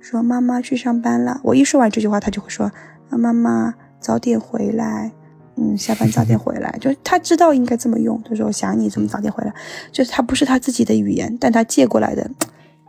[0.00, 1.40] 说妈妈去上班了。
[1.44, 2.72] 我一说完这句话，他就会说，
[3.10, 5.12] 妈妈早点回来，
[5.60, 6.76] 嗯，下班早点回来。
[6.80, 9.52] 就他知道应该这么用，他说我想你，怎么早点回来？
[9.90, 12.30] 就是他不是他自己的语言，但他借过来的，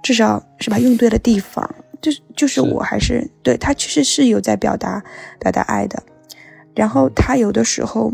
[0.04, 0.78] 至少是吧？
[0.78, 1.70] 用对了地方，
[2.02, 5.04] 就是就是我还是对他其实是有在表达
[5.40, 6.02] 表达爱的。
[6.76, 8.14] 然后他有的时候。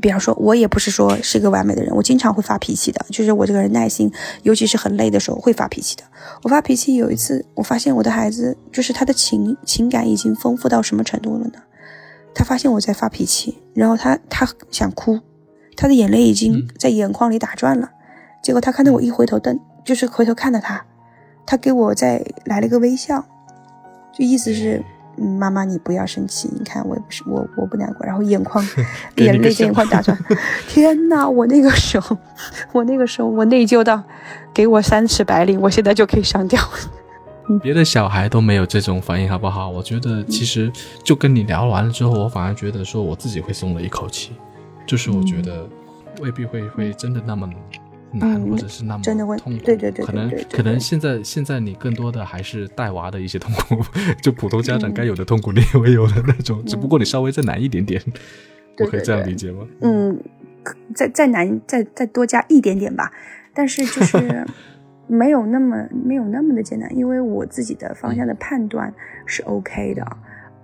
[0.00, 3.04] 比方说，我也不是说是一个完美的人，我经常会发脾气的。
[3.10, 4.10] 就是我这个人耐心，
[4.42, 6.02] 尤其是很累的时候会发脾气的。
[6.42, 11.58] 我发脾气有一次，我发现我的孩子就是他的情情感已经丰富到什么程度了呢？
[12.34, 15.20] 他发现我在发脾气，然后他他想哭，
[15.76, 17.90] 他的眼泪已经在眼眶里打转了。
[18.42, 20.84] 结果他看到我一回头瞪，就是回头看到他，
[21.46, 23.24] 他给我再来了个微笑，
[24.12, 24.84] 就意思是。
[25.18, 26.48] 嗯，妈妈，你不要生气。
[26.58, 28.06] 你看，我也不是我，我不难过。
[28.06, 28.66] 然后眼眶，
[29.16, 30.16] 眼泪在眼眶打转。
[30.66, 31.28] 天哪！
[31.28, 32.16] 我那个时候，
[32.72, 34.02] 我那个时候，我内疚到，
[34.54, 36.58] 给我三尺白绫，我现在就可以上吊。
[37.62, 39.68] 别的小孩都没有这种反应，好不好？
[39.68, 40.70] 我觉得其实
[41.04, 44.32] 就跟你聊完了之后，我反而觉得说我自己会松了一口气，
[44.86, 45.68] 就是我觉得
[46.20, 47.48] 未必会会真的那么
[48.12, 49.02] 难，或者是那么
[49.36, 49.64] 痛苦。
[49.64, 53.84] 对对对，可能可能现在现在你更多的还是带娃的一些痛苦，
[54.22, 58.00] 就普通家长该有的痛苦你也会有的那种，只不过你稍微再难一点点。
[58.78, 59.66] 我可以这样理解吗？
[59.80, 60.18] 嗯，
[60.94, 63.12] 再再难再再多加一点点吧，
[63.52, 64.46] 但是就是。
[65.12, 68.94] 没有那么没有那么的简单，因为我自己的方向的判断
[69.26, 70.16] 是 OK 的，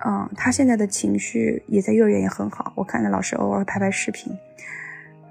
[0.06, 4.32] 嗯，他现在的情绪也在幼儿园也很好，我看到老师偶尔拍拍视频，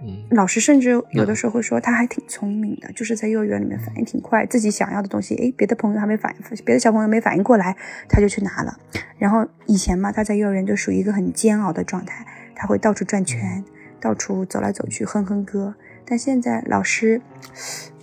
[0.03, 7.76] 嗯，老师甚至有的时候会说他还挺聪明的，就是在幼儿园里面反应挺快，自己想要的东西，诶，别的朋友还没反应，别的小朋友没反应过来，
[8.07, 8.77] 他就去拿了。
[9.18, 12.23] 然后以前嘛，他在幼儿园就属于一个很煎熬的状态，
[12.53, 13.64] 他会到处转圈，
[13.99, 15.73] 到处走来走去哼哼歌，
[16.06, 17.19] 但现在老师。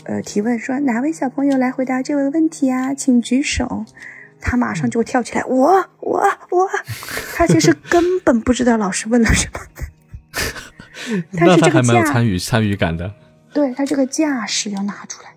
[0.05, 2.95] 呃，提问说哪位小朋友来回答这位问题啊？
[2.95, 3.85] 请举手。
[4.47, 6.21] 他马上就会跳起来，我我
[6.51, 6.69] 我。
[7.35, 9.61] 他其实根本不知道老师问了什么。
[11.33, 13.11] 那他还蛮有参与参与感的。
[13.55, 15.31] 对他这个架势要拿出来，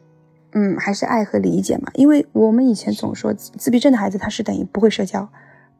[0.51, 1.89] 嗯，还是爱和理解嘛。
[1.93, 5.29] 因为我们以前总说自闭症的孩子他是等于不会社交，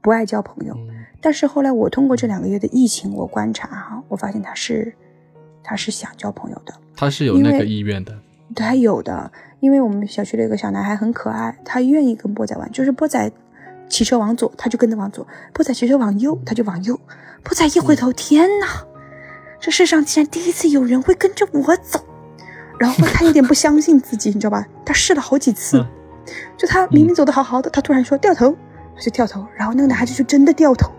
[0.01, 0.77] 不爱交朋友。
[1.19, 4.93] 但是后来我通过这两个月的疫情，我观察哈，我发现他是
[5.61, 8.18] 他是想交朋友的，他是有那个意愿的。
[8.56, 13.32] 他有的，因为我们小区的一个小男孩很可爱，他愿意跟波仔玩，就是波仔
[13.90, 16.99] 骑车往左，他就跟着往左；波仔骑车往右，他就往右。
[17.44, 18.68] 波仔一回头，天哪，
[19.60, 21.99] 这世上竟然第一次有人会跟着我走。
[22.80, 24.65] 然后他有点不相信自己，你知道吧？
[24.86, 25.86] 他试了好几次，
[26.57, 28.56] 就他明明走的好好的，他突然说掉头，
[28.95, 30.91] 他就掉头，然后那个男孩子就真的掉头。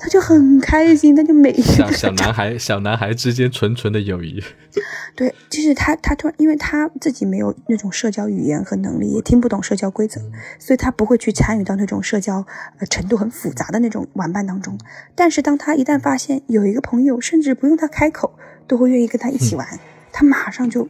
[0.00, 4.42] 他就很开心，他就每一个小男孩小男孩之间纯纯的友谊。
[5.14, 10.20] 对，就是他他突然，因为他自己没有那种社交语言和能力，也听不懂社交规则，
[10.58, 12.46] 所以他不会去参与到那种社交
[12.78, 14.78] 呃程度很复杂的那种玩伴当中。
[15.14, 18.32] 但是当他一旦发现有一个朋友，甚至不用他开口，
[18.66, 19.66] 都会愿意跟他一起玩。
[20.12, 20.88] 他马上就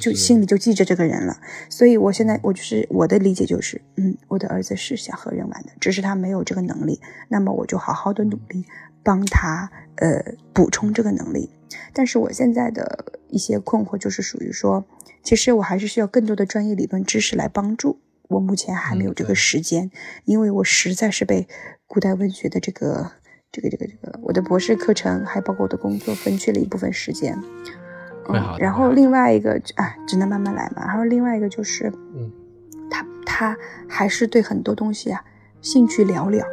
[0.00, 8.64] 就心里就记着这个人了，所以我现在我就是我的理解就是，嗯，我的儿子是想和人玩的，只是他没有这个能力，那么我就好好的努力
[9.02, 11.50] 帮他呃补充这个能力。
[11.92, 14.84] 但是我现在的一些困惑就是属于说，
[15.22, 19.90] 其实我还是需要更多的专业理论知识来帮助我，目前还没有这个时间，
[20.24, 21.46] 因为我实在是被
[21.86, 23.12] 古代文学的这个
[23.52, 27.36] 这个这个这个我的博士课程还包括我的工作分去了一部分时间。
[28.58, 30.84] 然后另外一个，哎，只能慢慢来嘛。
[30.86, 32.30] 然后另外一个就是，嗯，
[32.90, 33.56] 他他
[33.88, 35.24] 还是对很多东西啊
[35.60, 36.44] 兴趣寥寥，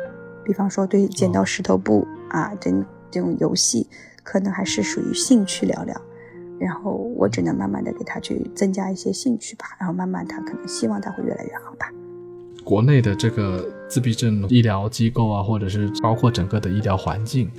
[0.44, 2.72] 比方说对剪刀石头布啊这
[3.10, 3.88] 这种游戏，
[4.24, 5.96] 可能还是属于兴趣寥寥。
[6.60, 9.66] 然后我只能慢慢的给他去增加一些兴趣吧。
[9.80, 11.92] 然后慢慢他可能希望他会越来越好吧。
[12.64, 17.50] 国内的这个自闭症医疗机构啊，或者是包括整个的医疗环境。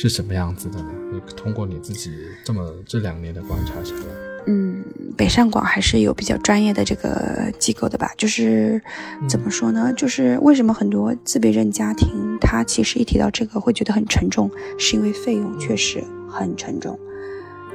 [0.00, 0.88] 是什么样子的呢？
[1.12, 2.12] 你通过你自己
[2.44, 4.04] 这么这两年的观察下来，
[4.46, 4.84] 嗯，
[5.16, 8.12] 北上广还是有比较专业的这个机构的吧？
[8.16, 8.80] 就是
[9.28, 9.92] 怎么说呢？
[9.94, 14.48] 就是为什么很多自闭症家庭，他其实一提到这个会觉得很沉重，
[14.78, 16.00] 是因为费用确实
[16.30, 16.96] 很沉重。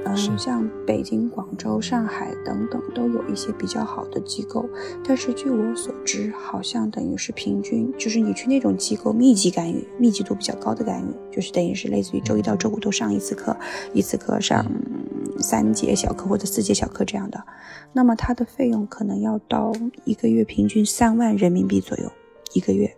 [0.06, 4.70] 嗯，像北京、广州、上海等等都有一些比较好的机构，
[5.04, 13.56] 但是据我所知，好像等于是平均，就是你去那种机构密集干预、密集度比较高的干预，就是等于是类似于周一到周五都上一次课，
[13.94, 14.66] 一次课上
[15.40, 17.44] 三节小课或者四节小课这样的，
[17.92, 19.72] 那么它的费用可能要到
[20.06, 22.12] 一个月平均三万人民币左右
[22.54, 22.96] 一个月。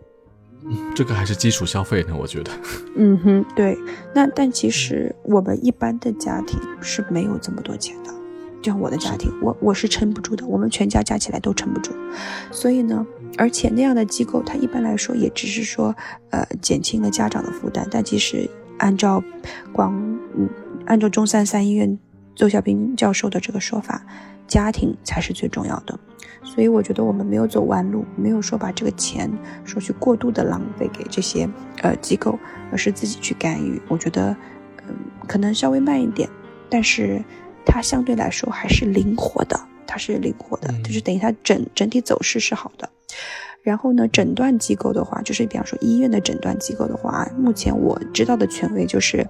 [0.94, 2.50] 这个还是基础消费呢，我觉得。
[2.96, 3.76] 嗯哼，对。
[4.14, 8.10] 那但其实我们一般的家庭是没有这么多钱的，
[8.62, 11.92] 就像我的家庭，我我是撑不住的，我们全家加起来都撑不住。
[12.50, 13.06] 所以呢，
[13.36, 15.94] 而且那样的机构，它一般来说也只是说，
[16.30, 17.86] 呃，减轻了家长的负担。
[17.90, 18.48] 但其实
[18.78, 19.22] 按照
[19.72, 19.94] 广，
[20.36, 20.48] 嗯，
[20.86, 21.98] 按照中山三医院
[22.34, 24.04] 邹小兵教授的这个说法，
[24.46, 25.98] 家庭才是最重要的。
[26.42, 29.30] 所以我觉得我们没有走弯路，没有说把这个钱
[29.64, 31.48] 说去过度的浪费给这些
[31.82, 32.38] 呃机构，
[32.70, 33.82] 而是自己去干预。
[33.88, 34.36] 我觉得，
[34.86, 34.94] 嗯，
[35.26, 36.28] 可能稍微慢一点，
[36.70, 37.20] 但是
[37.64, 42.88] 它相对来说还是灵活的，它是灵活的，就是等于它整整体走势是好的。
[43.62, 49.26] 然后呢，诊断机构的话，就是比方说医院的诊断机构的话，目前我知道的权威就是。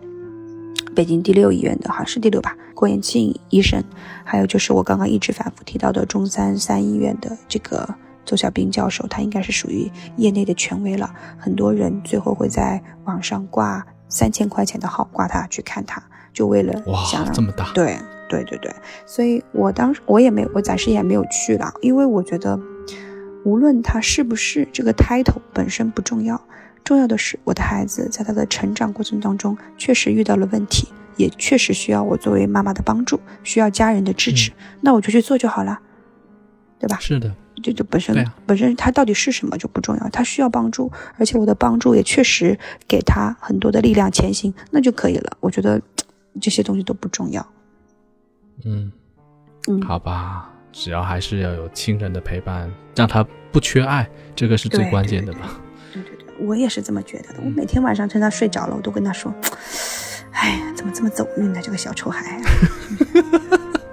[0.97, 3.85] 北京第六医院的好像是第六吧，郭延庆医生，
[4.24, 7.86] 还有就是我刚刚一直反复提到的中山三医院的这个
[8.24, 11.14] 邹小兵教授，他应该是属于业内的权威了。
[11.39, 16.02] 很多人最后会在网上挂三千块钱的号挂他去看他，
[16.32, 17.70] 就为了想这么大。
[17.74, 17.98] 对
[18.31, 18.74] 对对对，
[19.05, 22.59] 所以我当时我也没，我暂时也没有去了，因为我觉得
[23.44, 26.40] 无论他是不是这个 title 本身不重要，
[26.87, 30.87] 重要的是我的孩子在他的成长过程当中确实遇到了问题，
[31.17, 35.81] 也确实需要我作为妈妈的帮助，需要家人的支持，那我就去做就好了，
[36.79, 36.97] 对吧？
[37.01, 38.15] 是的，就就本身
[38.47, 40.89] 本身他到底是什么就不重要，他需要帮助，
[41.19, 42.57] 而且我的帮助也确实
[42.87, 45.37] 给他很多的力量前行，那就可以了。
[45.41, 45.83] 我觉得
[46.41, 47.45] 这些东西都不重要。
[48.65, 48.93] 嗯
[49.69, 50.53] 嗯，好吧。
[50.73, 55.59] 只要还是要有亲人的陪伴，让他不缺爱，这个是最关键的吧？
[56.39, 57.41] 我也是这么觉得的。
[57.45, 59.33] 我每天晚上趁他睡着了，我都跟他说
[60.33, 61.61] ：“哎呀，怎么这么走运呢？
[61.63, 62.41] 这个小丑孩，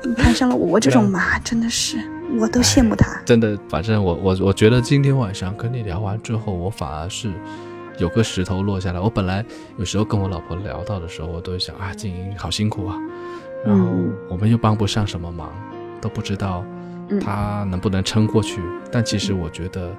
[0.03, 1.97] 你看上了我这种妈，真的是，
[2.39, 7.31] 我都羡慕他。”真的，反正我我我觉得今天晚上跟你聊完之后，我反而是
[7.97, 8.99] 有个石头落下来。
[8.99, 9.45] 我本来
[9.77, 12.97] 有时候跟我老婆聊到的时候，我都会想啊，静音好辛苦啊，
[13.65, 13.87] 然后
[14.29, 15.49] 我们又帮不上什么忙。
[16.01, 16.65] 都不知道
[17.21, 18.59] 他能不能撑过去，
[18.91, 19.95] 但其实我觉得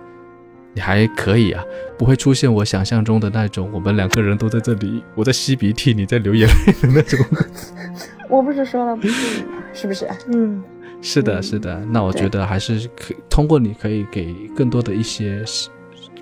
[0.75, 1.65] 你还可以啊，
[1.97, 7.19] 不会出现我想象中的那种我们两个人都在这里，我在吸鼻涕，你在流眼泪的那种。
[8.29, 9.53] 我不是说了不是吗？
[9.73, 10.09] 是不是？
[10.29, 10.63] 嗯，
[11.01, 11.81] 是的，是的。
[11.91, 15.43] 那我觉得还是可通过你可以给更多的一些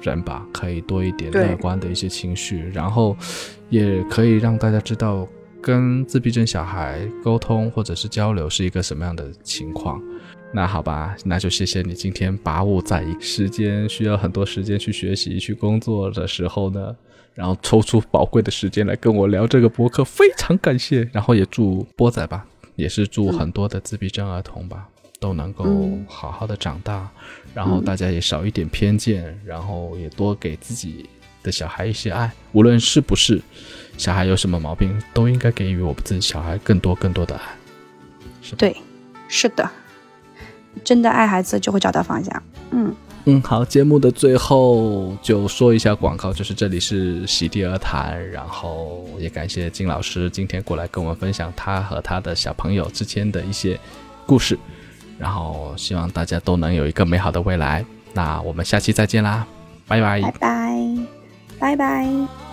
[0.03, 3.17] 人吧，可以多一点乐观的一些情绪，然后
[3.71, 5.27] 也可以让大家知道。
[5.65, 10.03] 跟自闭症小孩沟通或者是交流是一个什么样的情况？
[10.55, 16.95] 那好吧，那就谢谢你今天把我在时间需要很多时间去学习、去工作的时候呢，
[17.35, 21.09] 然后抽出宝贵的时间来跟我聊这个博客，非常感谢。
[21.11, 22.47] 然后也祝波仔吧，
[22.77, 24.87] 也是祝很多的自闭症儿童吧，
[25.19, 25.65] 都能够
[26.07, 27.09] 好好的长大，
[27.55, 31.09] 然后大家也少一点偏见，然后也多给自己
[31.43, 33.41] 的小孩一些爱，无论是不是。
[33.97, 37.43] 小孩有什么毛病，都应该给予我们自己小孩更多更多的爱。
[38.43, 38.77] 是对，
[39.29, 39.71] 是的，
[40.85, 42.43] 真的爱孩子就会找到方向。
[42.71, 42.95] 嗯
[43.25, 53.79] 嗯，好，节目的最后就说一下广告，就是这里是喜地而谈，然后也感谢金老师今天过来跟我们分享他和他的小朋友之间的一些
[54.27, 54.59] 故事，
[55.21, 57.85] 然后希望大家都能有一个美好的未来。
[58.13, 59.47] 那我们下期再见啦，
[59.87, 60.97] 拜拜，拜拜，
[61.61, 62.52] 拜拜。